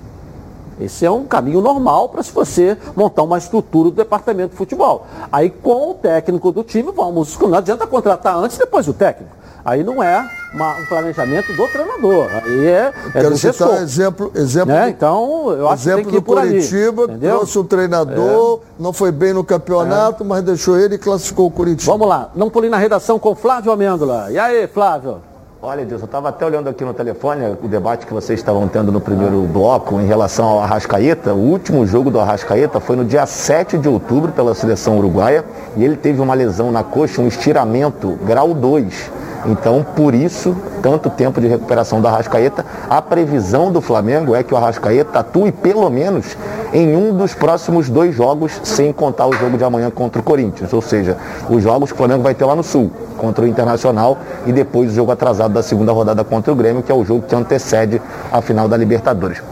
[0.81, 5.07] Esse é um caminho normal para se você montar uma estrutura do departamento de futebol.
[5.31, 7.39] Aí com o técnico do time, vamos.
[7.39, 9.40] Não adianta contratar antes e depois o técnico.
[9.65, 12.29] Aí não é uma- um planejamento do treinador.
[12.45, 13.75] Aí é, é Quero do citar gestor.
[13.83, 14.85] exemplo, exemplo, Né?
[14.85, 16.49] do- Então, eu acho que tem exemplo que ir do por ali.
[16.51, 17.31] Curitiba, que entendeu?
[17.31, 17.37] É.
[17.37, 21.93] trouxe um treinador, não foi bem no campeonato, mas deixou ele e classificou o Curitiba.
[21.93, 24.29] Vamos lá, não pulir na redação com Flávio Amêndola.
[24.31, 25.19] E aí, Flávio?
[25.63, 28.91] Olha, Deus, eu estava até olhando aqui no telefone o debate que vocês estavam tendo
[28.91, 31.35] no primeiro bloco em relação ao Arrascaeta.
[31.35, 35.45] O último jogo do Arrascaeta foi no dia 7 de outubro pela seleção uruguaia
[35.77, 39.11] e ele teve uma lesão na coxa, um estiramento grau 2.
[39.47, 42.65] Então, por isso, tanto tempo de recuperação do Arrascaeta.
[42.89, 46.37] A previsão do Flamengo é que o Arrascaeta atue pelo menos
[46.73, 50.73] em um dos próximos dois jogos, sem contar o jogo de amanhã contra o Corinthians.
[50.73, 51.17] Ou seja,
[51.49, 54.91] os jogos que o Flamengo vai ter lá no Sul, contra o Internacional e depois
[54.91, 58.01] o jogo atrasado da segunda rodada contra o Grêmio, que é o jogo que antecede
[58.31, 59.43] a final da Libertadores.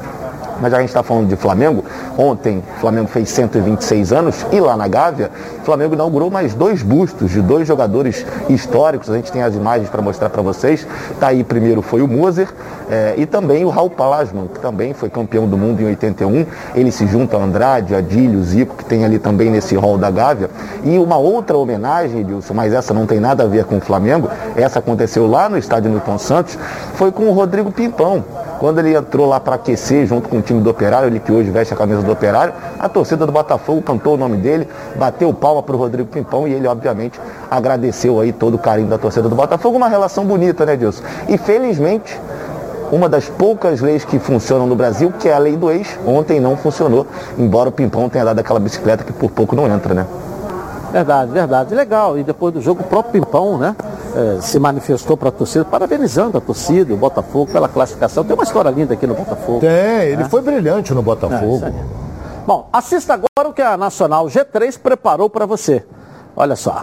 [0.60, 1.84] Mas já a gente está falando de Flamengo,
[2.16, 7.30] ontem Flamengo fez 126 anos e lá na Gávea, o Flamengo inaugurou mais dois bustos
[7.30, 9.10] de dois jogadores históricos.
[9.10, 10.86] A gente tem as imagens para mostrar para vocês.
[11.20, 12.48] Tá aí primeiro foi o Moser
[12.90, 16.46] eh, e também o Raul Palasman, que também foi campeão do mundo em 81.
[16.74, 20.50] Ele se junta a Andrade, Adílio, Zico, que tem ali também nesse hall da Gávea.
[20.84, 24.28] E uma outra homenagem, Edilson, mas essa não tem nada a ver com o Flamengo,
[24.56, 26.58] essa aconteceu lá no estádio Newton Santos,
[26.94, 28.24] foi com o Rodrigo Pimpão.
[28.58, 31.50] Quando ele entrou lá para aquecer junto com o time do Operário, ele que hoje
[31.50, 35.62] veste a camisa do Operário, a torcida do Botafogo cantou o nome dele, bateu palma
[35.62, 39.36] para o Rodrigo Pimpão e ele, obviamente, agradeceu aí todo o carinho da torcida do
[39.36, 39.76] Botafogo.
[39.76, 41.04] Uma relação bonita, né, Dilson?
[41.28, 42.20] E felizmente,
[42.90, 46.40] uma das poucas leis que funcionam no Brasil, que é a lei do ex, ontem
[46.40, 47.06] não funcionou,
[47.38, 50.06] embora o Pimpão tenha dado aquela bicicleta que por pouco não entra, né?
[50.90, 51.74] Verdade, verdade.
[51.74, 52.18] Legal.
[52.18, 53.76] E depois do jogo, o próprio Pimpão, né?
[54.14, 58.24] Eh, se manifestou para a torcida, parabenizando a torcida, o Botafogo, pela classificação.
[58.24, 59.60] Tem uma história linda aqui no Botafogo.
[59.60, 61.64] Tem, ele foi brilhante no É, Botafogo.
[61.64, 61.74] aí.
[62.46, 65.84] Bom, assista agora o que a Nacional G3 preparou para você.
[66.34, 66.82] Olha só.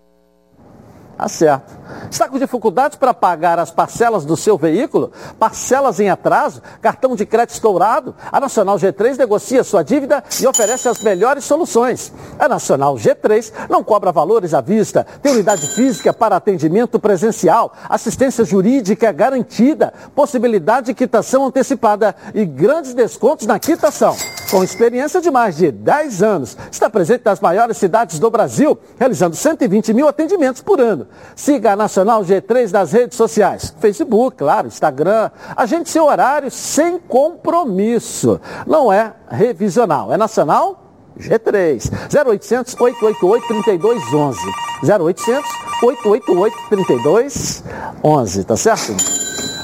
[1.21, 1.77] Tá certo.
[2.09, 5.11] Está com dificuldades para pagar as parcelas do seu veículo?
[5.37, 6.63] Parcelas em atraso?
[6.81, 8.15] Cartão de crédito estourado?
[8.31, 12.11] A Nacional G3 negocia sua dívida e oferece as melhores soluções.
[12.39, 18.43] A Nacional G3 não cobra valores à vista, tem unidade física para atendimento presencial, assistência
[18.43, 24.15] jurídica garantida, possibilidade de quitação antecipada e grandes descontos na quitação.
[24.51, 29.33] Com experiência de mais de 10 anos, está presente nas maiores cidades do Brasil, realizando
[29.33, 31.07] 120 mil atendimentos por ano.
[31.37, 35.31] Siga a Nacional G3 nas redes sociais, Facebook, claro, Instagram.
[35.55, 38.41] Agende seu horário sem compromisso.
[38.67, 40.83] Não é revisional, é nacional
[41.17, 41.89] G3.
[42.13, 44.37] 0800 888 3211.
[44.83, 45.49] 0800
[45.81, 48.97] 888 3211, tá certo?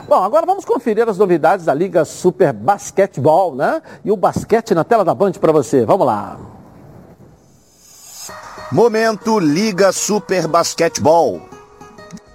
[0.07, 3.81] Bom, agora vamos conferir as novidades da Liga Super Basquetebol, né?
[4.05, 5.85] E o basquete na tela da Band para você.
[5.85, 6.37] Vamos lá.
[8.71, 11.41] Momento Liga Super Basquetebol.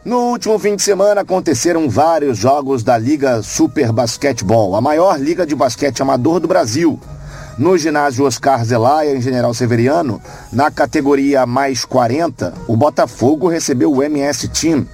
[0.05, 5.47] No último fim de semana aconteceram vários jogos da Liga Super Basquetebol, a maior liga
[5.47, 7.01] de basquete amador do Brasil.
[7.57, 10.21] No ginásio Oscar Zelaya, em General Severiano,
[10.53, 14.87] na categoria mais 40, o Botafogo recebeu o MS Team.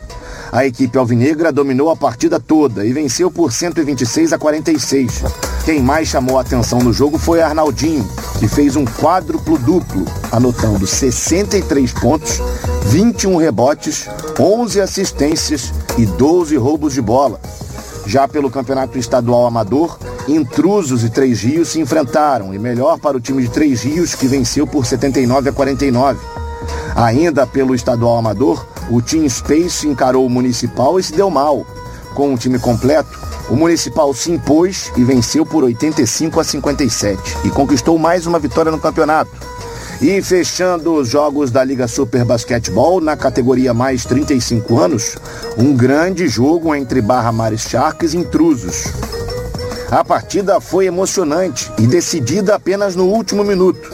[0.50, 5.22] A equipe alvinegra dominou a partida toda e venceu por 126 a 46.
[5.64, 10.86] Quem mais chamou a atenção no jogo foi Arnaldinho, que fez um quádruplo duplo, anotando
[10.86, 12.40] 63 pontos,
[12.86, 14.09] 21 rebotes,
[14.40, 17.38] 11 assistências e 12 roubos de bola.
[18.07, 23.20] Já pelo Campeonato Estadual Amador, Intrusos e Três Rios se enfrentaram, e melhor para o
[23.20, 26.18] time de Três Rios, que venceu por 79 a 49.
[26.96, 31.66] Ainda pelo estadual amador, o Team Space encarou o Municipal e se deu mal.
[32.14, 33.18] Com o time completo,
[33.51, 38.70] O Municipal se impôs e venceu por 85 a 57 e conquistou mais uma vitória
[38.70, 39.30] no campeonato.
[40.03, 45.16] E fechando os jogos da Liga Super Basquetebol na categoria mais 35 anos,
[45.57, 48.84] um grande jogo entre Barra Mares Sharks e Intrusos.
[49.91, 53.91] A partida foi emocionante e decidida apenas no último minuto.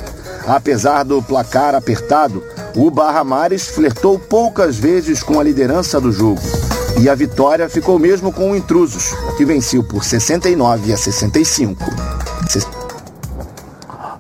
[0.46, 2.42] Apesar do placar apertado,
[2.76, 6.40] o Barra Mares flertou poucas vezes com a liderança do jogo.
[7.00, 11.84] E a vitória ficou mesmo com o Intrusos, que venceu por 69 a 65.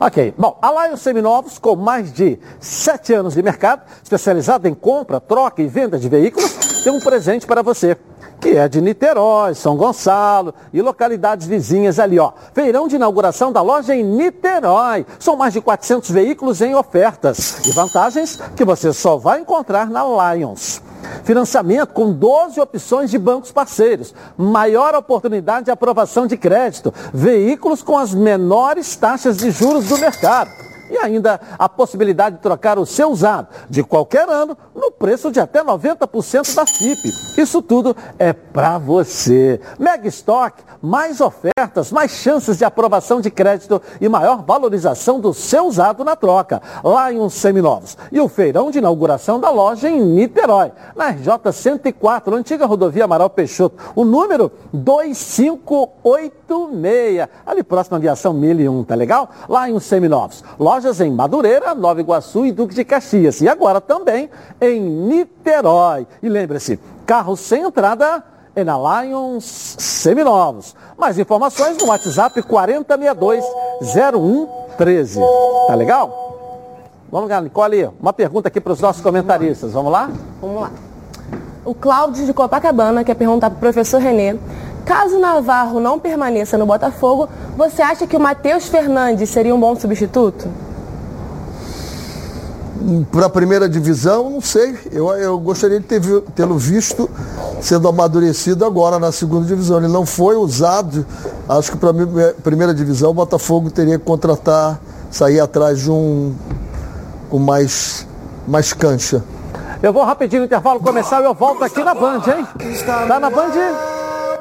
[0.00, 5.20] Ok, bom, a Lions Seminovos, com mais de sete anos de mercado, especializada em compra,
[5.20, 7.96] troca e venda de veículos, tem um presente para você
[8.44, 12.30] que é de Niterói, São Gonçalo e localidades vizinhas ali, ó.
[12.52, 15.06] Feirão de inauguração da loja em Niterói.
[15.18, 20.04] São mais de 400 veículos em ofertas e vantagens que você só vai encontrar na
[20.34, 20.82] Lions.
[21.24, 24.14] Financiamento com 12 opções de bancos parceiros.
[24.36, 26.92] Maior oportunidade de aprovação de crédito.
[27.14, 30.50] Veículos com as menores taxas de juros do mercado.
[30.90, 35.40] E ainda a possibilidade de trocar o seu usado de qualquer ano no preço de
[35.40, 37.40] até 90% da FIP.
[37.40, 39.60] Isso tudo é para você.
[39.78, 45.66] Mega Stock, mais ofertas, mais chances de aprovação de crédito e maior valorização do seu
[45.66, 46.60] usado na troca.
[46.82, 47.96] Lá em uns seminovos.
[48.12, 53.30] E o feirão de inauguração da loja em Niterói, na RJ 104, antiga rodovia Amaral
[53.30, 53.76] Peixoto.
[53.94, 59.28] O número 2586, ali próximo à aviação 1001, tá legal?
[59.48, 60.44] Lá em uns seminovos.
[60.74, 63.40] Lojas em Madureira, Nova Iguaçu e Duque de Caxias.
[63.40, 64.28] E agora também
[64.60, 66.04] em Niterói.
[66.20, 68.24] E lembre-se, carro sem entrada
[68.56, 70.74] é na Lions Seminovos.
[70.98, 75.20] Mais informações no WhatsApp 4062-0113.
[75.68, 76.80] Tá legal?
[77.08, 79.74] Vamos lá, Nicole, uma pergunta aqui para os nossos comentaristas.
[79.74, 80.10] Vamos lá?
[80.40, 80.72] Vamos lá.
[81.64, 84.36] O Cláudio de Copacabana quer perguntar para o professor Renê.
[84.84, 89.74] Caso Navarro não permaneça no Botafogo, você acha que o Matheus Fernandes seria um bom
[89.74, 90.48] substituto?
[93.10, 94.76] para a primeira divisão, não sei.
[94.92, 96.00] Eu, eu gostaria de ter
[96.34, 97.08] tê-lo visto
[97.60, 99.78] sendo amadurecido agora na segunda divisão.
[99.78, 101.06] Ele não foi usado.
[101.48, 104.78] Acho que para a primeira divisão o Botafogo teria que contratar,
[105.10, 106.34] sair atrás de um
[107.30, 108.06] com mais,
[108.46, 109.24] mais cancha.
[109.82, 112.46] Eu vou rapidinho no intervalo começar e eu volto aqui na Band, hein?
[112.84, 113.93] Tá na Band?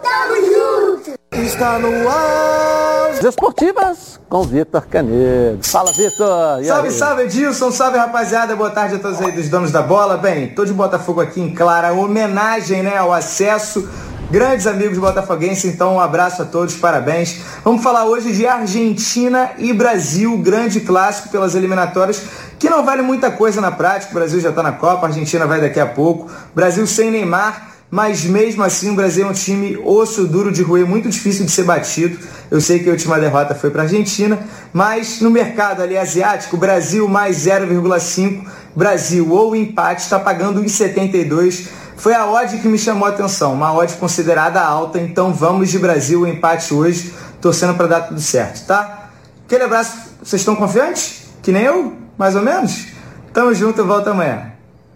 [0.04, 1.14] Tamo junto!
[1.32, 3.24] Está no ar!
[3.24, 5.60] Esportivas com Vitor Canedo.
[5.64, 6.62] Fala, Vitor!
[6.66, 7.72] Salve, salve, Edilson!
[7.72, 8.54] Salve, rapaziada!
[8.54, 10.18] Boa tarde a todos aí dos donos da bola.
[10.18, 13.88] Bem, tô de Botafogo aqui em clara homenagem né, ao acesso
[14.34, 17.40] grandes amigos botafoguenses, então um abraço a todos, parabéns.
[17.64, 22.24] Vamos falar hoje de Argentina e Brasil, grande clássico pelas eliminatórias,
[22.58, 25.46] que não vale muita coisa na prática, o Brasil já está na Copa, a Argentina
[25.46, 29.78] vai daqui a pouco, Brasil sem Neymar, mas mesmo assim o Brasil é um time
[29.78, 32.18] osso duro de roer, muito difícil de ser batido.
[32.50, 34.40] Eu sei que a última derrota foi para a Argentina,
[34.74, 41.68] mas no mercado ali asiático, Brasil mais 0,5, Brasil ou empate está pagando 1,72.
[41.96, 45.78] Foi a odd que me chamou a atenção, uma odd considerada alta, então vamos de
[45.78, 49.12] Brasil o empate hoje, torcendo para dar tudo certo, tá?
[49.46, 51.26] Aquele abraço, vocês estão confiantes?
[51.44, 52.88] Que nem eu, mais ou menos?
[53.32, 54.53] Tamo junto, eu volto amanhã.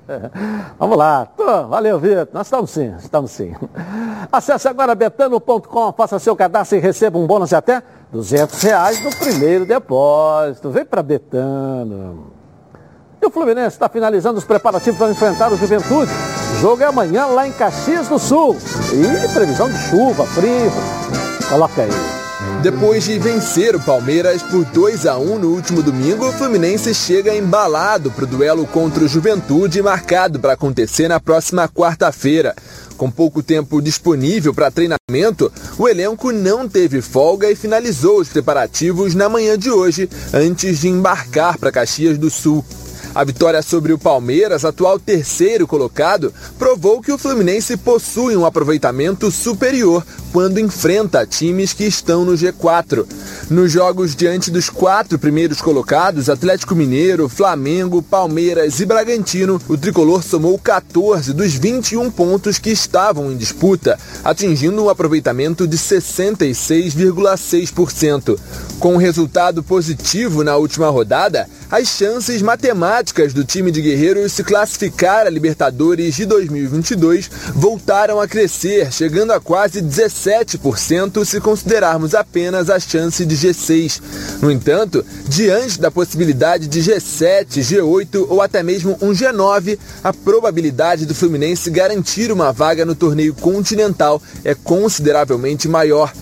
[0.80, 1.28] Vamos lá.
[1.70, 2.28] valeu, Vitor.
[2.34, 3.54] Nós estamos sim, estamos sim.
[4.32, 9.10] Acesse agora betano.com, faça seu cadastro e receba um bônus de até 200 reais no
[9.12, 10.70] primeiro depósito.
[10.70, 12.32] Vem para Betano.
[13.22, 16.12] E o Fluminense está finalizando os preparativos para enfrentar o Juventude.
[16.54, 18.56] O jogo é amanhã lá em Caxias do Sul.
[18.94, 20.72] E previsão de chuva, frio.
[21.50, 22.17] Coloca aí.
[22.62, 27.36] Depois de vencer o Palmeiras por 2 a 1 no último domingo, o Fluminense chega
[27.36, 32.56] embalado para o duelo contra o Juventude, marcado para acontecer na próxima quarta-feira.
[32.98, 39.14] Com pouco tempo disponível para treinamento, o elenco não teve folga e finalizou os preparativos
[39.14, 42.66] na manhã de hoje, antes de embarcar para Caxias do Sul.
[43.18, 49.32] A vitória sobre o Palmeiras, atual terceiro colocado, provou que o Fluminense possui um aproveitamento
[49.32, 53.08] superior quando enfrenta times que estão no G4.
[53.50, 60.22] Nos jogos diante dos quatro primeiros colocados, Atlético Mineiro, Flamengo, Palmeiras e Bragantino, o tricolor
[60.22, 68.38] somou 14 dos 21 pontos que estavam em disputa, atingindo um aproveitamento de 66,6%.
[68.80, 74.44] Com um resultado positivo na última rodada, as chances matemáticas do time de Guerreiros se
[74.44, 82.70] classificar a Libertadores de 2022 voltaram a crescer, chegando a quase 17% se considerarmos apenas
[82.70, 84.02] a chance de G6.
[84.42, 91.06] No entanto, diante da possibilidade de G7, G8 ou até mesmo um G9, a probabilidade
[91.06, 96.14] do Fluminense garantir uma vaga no torneio continental é consideravelmente maior.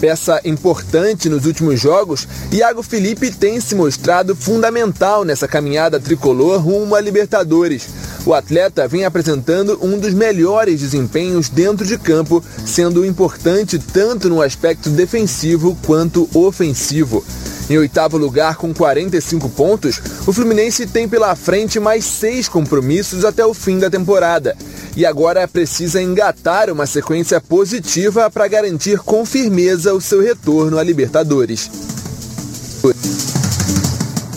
[0.00, 6.94] Peça importante nos últimos jogos, Iago Felipe tem se mostrado fundamental nessa caminhada tricolor rumo
[6.94, 7.88] a Libertadores.
[8.26, 14.42] O atleta vem apresentando um dos melhores desempenhos dentro de campo, sendo importante tanto no
[14.42, 17.24] aspecto defensivo quanto ofensivo.
[17.70, 23.44] Em oitavo lugar, com 45 pontos, o Fluminense tem pela frente mais seis compromissos até
[23.44, 24.56] o fim da temporada.
[24.96, 30.82] E agora precisa engatar uma sequência positiva para garantir com firmeza o seu retorno à
[30.82, 31.70] Libertadores.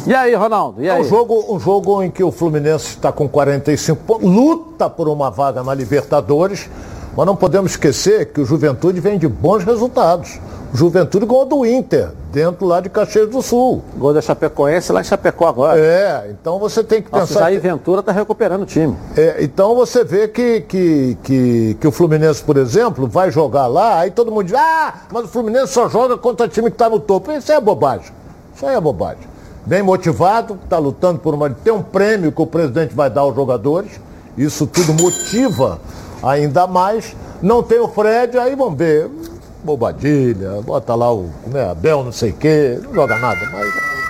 [0.05, 0.83] E aí, Ronaldo?
[0.83, 0.97] E aí?
[0.97, 5.07] É um jogo, um jogo em que o Fluminense está com 45 pontos, luta por
[5.07, 6.69] uma vaga na Libertadores,
[7.15, 10.39] mas não podemos esquecer que o Juventude vem de bons resultados.
[10.73, 13.83] Juventude ganhou do Inter, dentro lá de Caxias do Sul.
[13.97, 15.79] Gol da Chapecoense lá em Chapecó agora.
[15.79, 17.39] É, então você tem que Nossa, pensar.
[17.41, 18.95] Jair Ventura está recuperando o time.
[19.17, 23.99] É, então você vê que, que, que, que o Fluminense, por exemplo, vai jogar lá,
[23.99, 26.99] aí todo mundo diz, ah, mas o Fluminense só joga contra time que está no
[26.99, 27.31] topo.
[27.31, 28.11] Isso é bobagem.
[28.55, 29.23] Isso aí é bobagem.
[29.65, 31.49] Bem motivado, está lutando por uma.
[31.49, 33.99] Tem um prêmio que o presidente vai dar aos jogadores.
[34.37, 35.79] Isso tudo motiva
[36.23, 37.15] ainda mais.
[37.41, 39.09] Não tem o Fred, aí vamos ver.
[39.63, 41.29] Bobadilha, bota lá o.
[41.43, 41.69] Como é?
[41.69, 42.79] Abel, não sei o quê.
[42.83, 43.67] Não joga nada, mas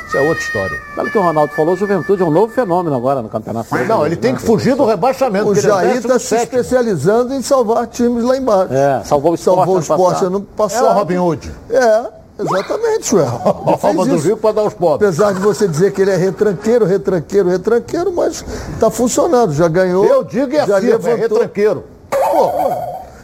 [0.07, 0.79] isso é outra história.
[0.95, 1.75] Sabe o que o Ronaldo falou?
[1.75, 5.49] Juventude é um novo fenômeno agora no Campeonato Não, ele tem que fugir do rebaixamento.
[5.49, 6.39] O é Jair está se 17º.
[6.43, 8.73] especializando em salvar times lá embaixo.
[8.73, 10.87] É, salvou o esporte Salvou o esporte ano passado.
[10.87, 11.51] É o Robin Hood.
[11.69, 12.05] É,
[12.39, 13.13] exatamente.
[13.15, 14.17] Ele A forma do.
[14.17, 15.07] Rio para dar os pobres.
[15.09, 18.43] Apesar de você dizer que ele é retranqueiro, retranqueiro, retranqueiro, mas
[18.73, 20.05] está funcionando, já ganhou.
[20.05, 21.17] Eu digo e afirmo, é levantou.
[21.17, 21.83] retranqueiro.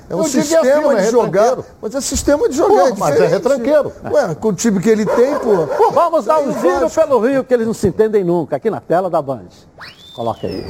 [0.09, 1.57] É um e sistema é de jogar.
[1.81, 2.89] Mas é sistema de jogar.
[2.89, 3.91] É mas é retranqueiro.
[4.11, 5.65] Ué, com o time que ele tem, pô.
[5.91, 9.09] Vamos dar um giro pelo Rio, que eles não se entendem nunca, aqui na tela
[9.09, 9.47] da Band.
[10.15, 10.63] Coloca aí.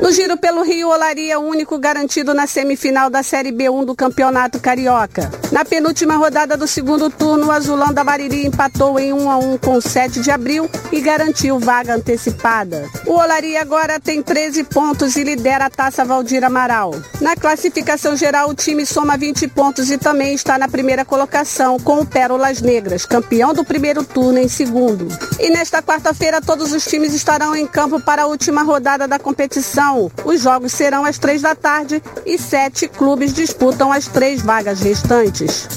[0.00, 3.94] No giro pelo Rio, Olaria é o único garantido na semifinal da Série B1 do
[3.94, 5.30] Campeonato Carioca.
[5.52, 9.58] Na penúltima rodada do segundo turno, o Azulão da Bariri empatou em 1 a 1
[9.58, 12.88] com o 7 de abril e garantiu vaga antecipada.
[13.06, 16.94] O Olaria agora tem 13 pontos e lidera a Taça Valdir Amaral.
[17.20, 22.00] Na classificação geral, o time soma 20 pontos e também está na primeira colocação com
[22.00, 25.08] o Pérolas Negras, campeão do primeiro turno em segundo.
[25.38, 30.08] E nesta quarta-feira, todos os times estarão em campo para a última rodada da competição.
[30.24, 35.68] Os jogos serão às três da tarde e sete clubes disputam as três vagas restantes.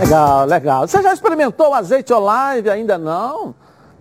[0.00, 0.88] Legal, legal.
[0.88, 2.70] Você já experimentou o azeite Olive?
[2.70, 3.54] Ainda não?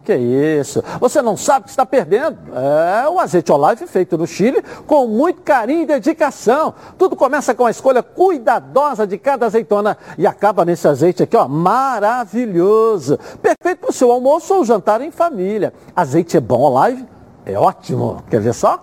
[0.05, 0.82] Que isso?
[0.99, 2.38] Você não sabe o que está perdendo?
[2.55, 6.73] É o azeite Olive feito no Chile com muito carinho e dedicação.
[6.97, 11.49] Tudo começa com a escolha cuidadosa de cada azeitona e acaba nesse azeite aqui, ó,
[11.49, 13.19] maravilhoso.
[13.41, 15.73] Perfeito para o seu almoço ou jantar em família.
[15.93, 17.05] Azeite é bom Olive?
[17.45, 18.23] É ótimo.
[18.29, 18.79] Quer ver só?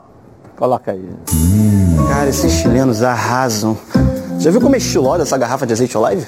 [0.56, 1.09] Coloca aí.
[2.09, 3.76] Cara, esses chilenos arrasam.
[4.38, 6.26] Já viu como é estilosa essa garrafa de azeite Olive?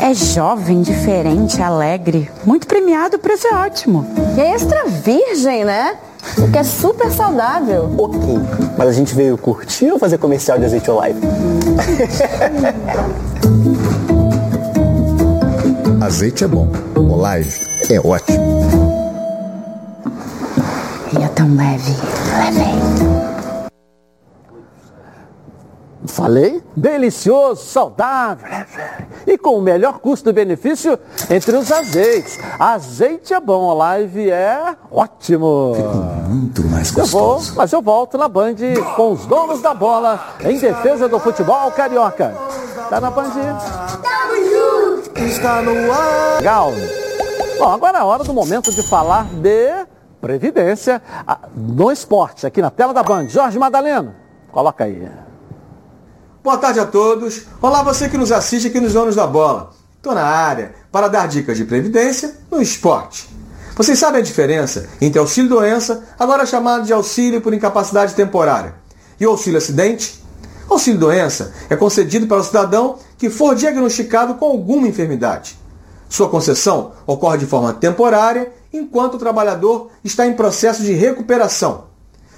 [0.00, 2.30] É jovem, diferente, alegre.
[2.44, 4.06] Muito premiado, o preço é ótimo.
[4.36, 5.96] E é extra virgem, né?
[6.38, 7.90] O que é super saudável.
[7.96, 8.20] Ok,
[8.76, 11.20] mas a gente veio curtir ou fazer comercial de azeite Olive?
[16.00, 17.60] Azeite é bom, Olive
[17.90, 18.87] é ótimo.
[21.12, 21.92] E é tão leve,
[22.36, 23.68] leve.
[26.06, 26.62] Falei?
[26.76, 28.46] Delicioso, saudável
[29.26, 30.98] e com o melhor custo-benefício
[31.30, 32.38] entre os azeites.
[32.58, 35.74] Azeite é bom, Olive é ótimo.
[36.28, 37.54] Muito mais Eu vou, gostoso.
[37.56, 38.54] mas eu volto na Band
[38.96, 42.34] com os donos da bola em defesa do futebol carioca.
[42.88, 43.30] Tá na Band?
[45.16, 46.36] Está no ar.
[46.38, 46.72] Legal.
[47.58, 49.84] Bom, agora é a hora do momento de falar de
[50.20, 51.02] previdência
[51.54, 53.28] no esporte, aqui na tela da Band.
[53.28, 54.14] Jorge Madaleno,
[54.50, 55.08] coloca aí.
[56.42, 57.46] Boa tarde a todos.
[57.60, 59.70] Olá, você que nos assiste aqui nos Donos da Bola.
[59.96, 63.28] Estou na área para dar dicas de previdência no esporte.
[63.76, 68.74] Vocês sabem a diferença entre auxílio doença, agora chamado de auxílio por incapacidade temporária,
[69.20, 70.22] e o auxílio acidente?
[70.68, 75.58] Auxílio doença é concedido para o cidadão que for diagnosticado com alguma enfermidade.
[76.08, 81.84] Sua concessão ocorre de forma temporária enquanto o trabalhador está em processo de recuperação.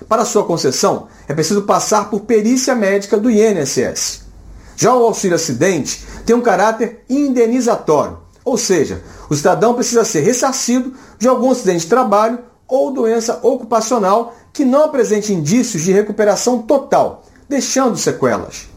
[0.09, 4.23] Para sua concessão, é preciso passar por perícia médica do INSS.
[4.77, 10.95] Já o auxílio acidente tem um caráter indenizatório, ou seja, o cidadão precisa ser ressarcido
[11.18, 17.25] de algum acidente de trabalho ou doença ocupacional que não apresente indícios de recuperação total,
[17.49, 18.70] deixando sequelas.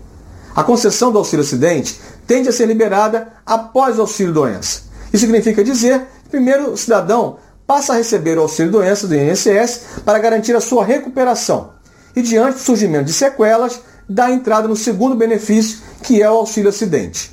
[0.56, 4.84] A concessão do auxílio acidente tende a ser liberada após o auxílio doença.
[5.12, 9.82] Isso significa dizer que primeiro o cidadão passa a receber o auxílio doença do INSS
[10.06, 11.72] para garantir a sua recuperação
[12.16, 16.70] e, diante do surgimento de sequelas, dá entrada no segundo benefício, que é o auxílio
[16.70, 17.32] acidente.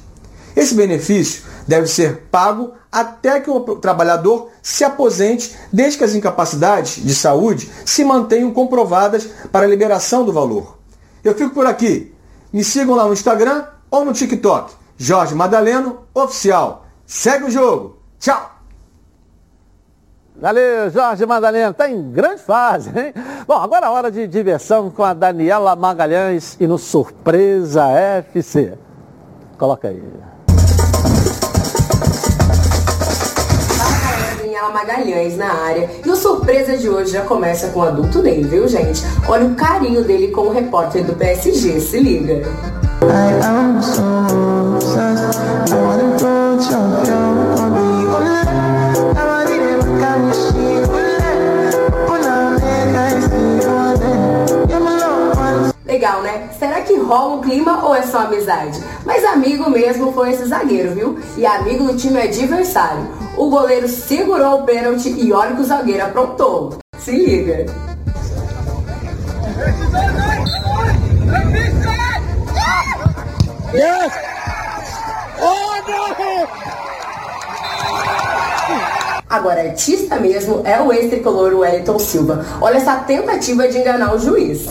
[0.57, 7.05] Esse benefício deve ser pago até que o trabalhador se aposente, desde que as incapacidades
[7.05, 10.79] de saúde se mantenham comprovadas para a liberação do valor.
[11.23, 12.10] Eu fico por aqui.
[12.53, 14.75] Me sigam lá no Instagram ou no TikTok.
[14.97, 16.85] Jorge Madaleno Oficial.
[17.07, 17.99] Segue o jogo.
[18.19, 18.61] Tchau!
[20.37, 23.13] Valeu, Jorge Madalena, está em grande fase, hein?
[23.47, 28.79] Bom, agora é hora de diversão com a Daniela Magalhães e no Surpresa FC.
[29.59, 30.03] Coloca aí.
[34.61, 35.89] Daniela Magalhães na área.
[36.05, 39.03] E o surpresa de hoje já começa com o adulto dele, viu, gente?
[39.27, 42.43] Olha o carinho dele com o repórter do PSG, se liga.
[43.03, 44.03] I am so
[44.77, 45.41] obsessed.
[56.01, 56.49] Legal, né?
[56.59, 58.83] Será que rola um clima ou é só amizade?
[59.05, 61.19] Mas amigo mesmo foi esse zagueiro, viu?
[61.37, 63.07] E amigo do time adversário.
[63.37, 66.79] O goleiro segurou o pênalti e olha que o zagueiro aprontou.
[66.97, 67.67] Se liga.
[73.75, 74.13] Yes!
[75.39, 76.49] Oh, no!
[79.29, 82.47] Agora, artista mesmo é o ex-tricolor Wellington Silva.
[82.59, 84.67] Olha essa tentativa de enganar o juiz.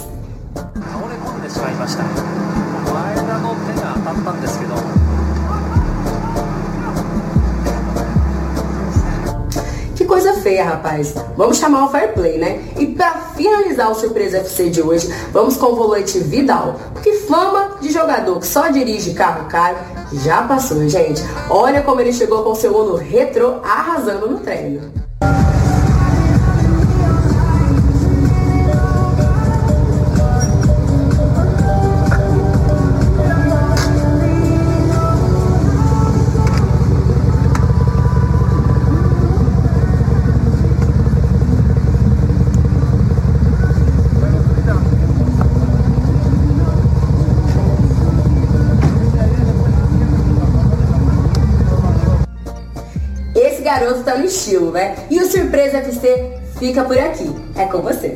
[9.96, 11.14] Que coisa feia, rapaz.
[11.36, 12.62] Vamos chamar o fair play, né?
[12.78, 16.76] E para finalizar o Surpresa FC de hoje, vamos com o volante Vidal.
[16.94, 19.78] Porque fama de jogador que só dirige carro caro
[20.14, 21.22] já passou, gente.
[21.50, 24.92] Olha como ele chegou com seu Uno retrô arrasando no treino.
[53.80, 54.96] Garoto tá no estilo, né?
[55.10, 57.34] E o Surpresa FC fica por aqui.
[57.56, 58.16] É com você.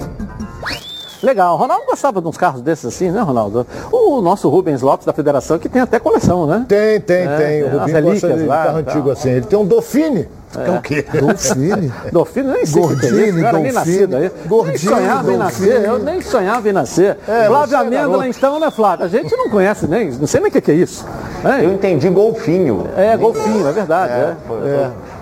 [1.22, 1.56] Legal.
[1.56, 3.66] Ronaldo gostava de uns carros desses assim, né, Ronaldo?
[3.92, 6.66] O nosso Rubens Lopes da Federação, que tem até coleção, né?
[6.68, 7.64] Tem, tem, é, tem.
[7.64, 9.30] O Rubens gosta de lá, carro antigo assim.
[9.30, 10.28] Ele tem um Dauphine.
[10.58, 10.68] É.
[10.68, 11.06] é o quê?
[11.20, 11.92] Dolfine.
[12.12, 14.32] Dolfine, nem sei Gordini, que é nem nascido aí.
[14.46, 17.18] Gordini, nem sonhava em nascer, eu nem sonhava em nascer.
[17.28, 19.06] É, Flávio é Amêndola, então, né, Flávio?
[19.06, 21.06] A gente não conhece nem, não sei nem o que, que é isso.
[21.44, 21.66] É.
[21.66, 22.88] Eu entendi golfinho.
[22.96, 24.14] É, golfinho, é verdade.
[24.14, 24.36] É,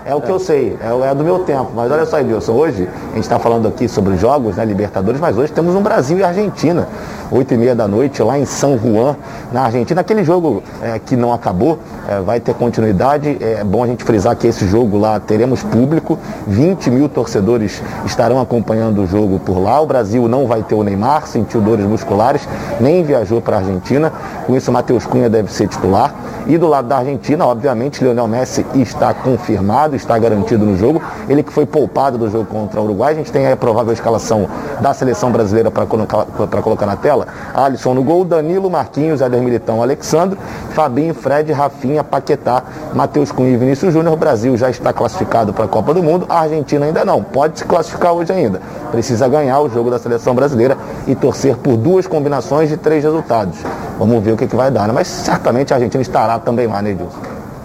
[0.04, 0.14] é.
[0.14, 1.70] O que eu sei, é, é do meu tempo.
[1.74, 5.36] Mas olha só, Edilson, hoje a gente está falando aqui sobre jogos, né, Libertadores, mas
[5.36, 6.88] hoje temos um Brasil e Argentina.
[7.32, 9.16] 8 e meia da noite, lá em São Juan,
[9.50, 10.02] na Argentina.
[10.02, 13.38] Aquele jogo é, que não acabou, é, vai ter continuidade.
[13.40, 18.38] É bom a gente frisar que esse jogo lá teremos público, 20 mil torcedores estarão
[18.38, 19.80] acompanhando o jogo por lá.
[19.80, 22.46] O Brasil não vai ter o Neymar, sentiu dores musculares,
[22.78, 24.12] nem viajou para a Argentina.
[24.46, 26.14] Com isso, Matheus Cunha deve ser titular.
[26.46, 31.00] E do lado da Argentina, obviamente, Lionel Messi está confirmado, está garantido no jogo.
[31.28, 33.12] Ele que foi poupado do jogo contra o Uruguai.
[33.12, 34.48] A gente tem a provável escalação
[34.80, 37.26] da seleção brasileira para colocar, na tela.
[37.54, 40.38] Alisson no gol, Danilo, Marquinhos, Éder Militão, Alexandre,
[40.70, 42.62] Fabinho, Fred, Rafinha, Paquetá,
[42.92, 44.14] Matheus Cunha e Vinícius Júnior.
[44.14, 47.22] O Brasil já está classificado para a Copa do Mundo, a Argentina ainda não.
[47.22, 48.60] Pode se classificar hoje ainda.
[48.90, 50.76] Precisa ganhar o jogo da seleção brasileira
[51.06, 53.58] e torcer por duas combinações de três resultados.
[53.98, 54.92] Vamos ver o que, que vai dar, né?
[54.92, 57.18] Mas certamente a Argentina estará também lá, né, Edilson?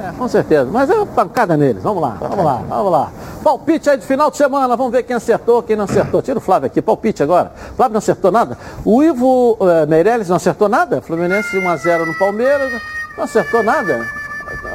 [0.08, 0.70] É, com certeza.
[0.72, 1.84] Mas é uma pancada neles.
[1.84, 3.12] Vamos lá, vamos lá, vamos lá.
[3.44, 4.76] Palpite aí de final de semana.
[4.76, 6.22] Vamos ver quem acertou, quem não acertou.
[6.22, 6.82] Tira o Flávio aqui.
[6.82, 7.52] Palpite agora.
[7.76, 8.58] Flávio não acertou nada.
[8.86, 11.02] O Ivo uh, Meirelles não acertou nada.
[11.02, 12.82] Fluminense 1x0 no Palmeiras.
[13.18, 14.06] Não acertou nada.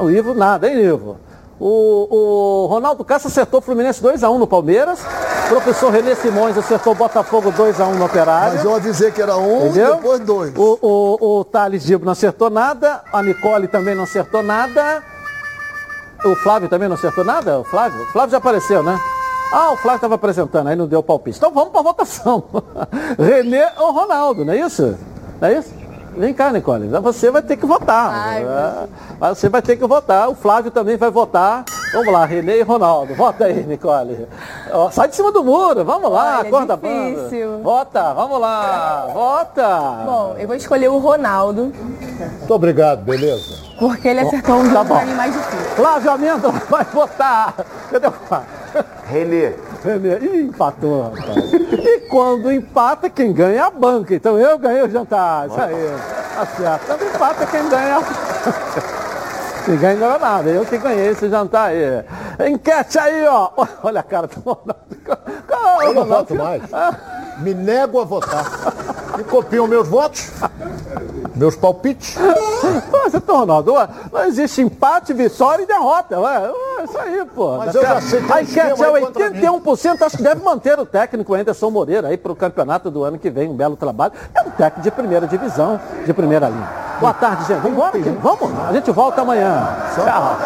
[0.01, 1.17] O Ivo nada, hein, Ivo?
[1.59, 4.99] O, o Ronaldo Castro acertou Fluminense 2x1 no Palmeiras.
[5.49, 8.55] Professor Renê Simões acertou Botafogo 2x1 no Operário.
[8.55, 9.97] Mas eu avisei que era um Entendeu?
[9.97, 10.53] depois dois.
[10.57, 13.03] O, o, o Thales Dibo não acertou nada.
[13.13, 15.03] A Nicole também não acertou nada.
[16.25, 17.59] O Flávio também não acertou nada?
[17.59, 18.03] O Flávio?
[18.03, 18.99] O Flávio já apareceu, né?
[19.53, 21.37] Ah, o Flávio estava apresentando, aí não deu palpite.
[21.37, 22.45] Então vamos para a votação.
[23.19, 24.97] Renê ou Ronaldo, não é isso?
[25.41, 25.71] Não é isso?
[26.17, 26.89] Vem cá, Nicole.
[26.89, 28.11] Você vai ter que votar.
[28.15, 28.47] Ai,
[29.35, 30.29] você vai ter que votar.
[30.29, 31.65] O Flávio também vai votar.
[31.93, 33.15] Vamos lá, Renê e Ronaldo.
[33.15, 34.27] Vota aí, Nicole.
[34.73, 35.85] Ó, sai de cima do muro.
[35.85, 37.51] Vamos lá, Olha, acorda a difícil.
[37.51, 37.63] banda.
[37.63, 39.09] Vota, vamos lá.
[39.13, 39.79] Vota.
[40.07, 43.61] Bom, eu vou escolher o Ronaldo, Muito obrigado, beleza?
[43.79, 44.97] porque ele acertou um Tá jogo bom.
[44.97, 45.67] pra mim mais difícil.
[45.77, 47.55] Flávio Amêndola vai votar.
[47.91, 48.13] Cadê o?
[49.07, 49.53] Renê.
[49.85, 50.19] Renê.
[50.21, 51.53] Ih, empatou, rapaz.
[51.53, 54.15] E quando empata, quem ganha é a banca.
[54.15, 55.47] Então eu ganhei o jantar.
[55.49, 55.95] Isso aí.
[56.35, 56.87] Tá certo.
[56.87, 58.01] Quando empata, quem ganha é a
[59.65, 60.51] Quem ganha não é nada.
[60.51, 62.05] Eu que ganhei esse jantar aí.
[62.51, 63.51] Enquete aí, ó.
[63.83, 64.77] Olha a cara do Ronaldo.
[65.83, 66.63] Eu não voto mais.
[67.39, 68.45] Me nego a votar.
[69.17, 70.31] Me copiam meus votos,
[71.35, 72.17] meus palpites.
[73.05, 76.19] Você tá, Ronaldo, ué, não existe empate, vitória e derrota.
[76.21, 77.59] Ué, ué, isso aí, pô.
[77.59, 79.41] Mas eu já sei, um A enquete é aí contra mim.
[79.41, 83.19] 81%, acho que deve manter o técnico Anderson Moreira aí para o campeonato do ano
[83.19, 84.13] que vem, um belo trabalho.
[84.35, 86.69] É um técnico de primeira divisão, de primeira linha.
[87.01, 87.61] Boa tarde, gente.
[87.61, 87.99] Vamos embora?
[88.23, 89.77] Vamos, a gente volta amanhã.
[89.95, 90.39] Tchau.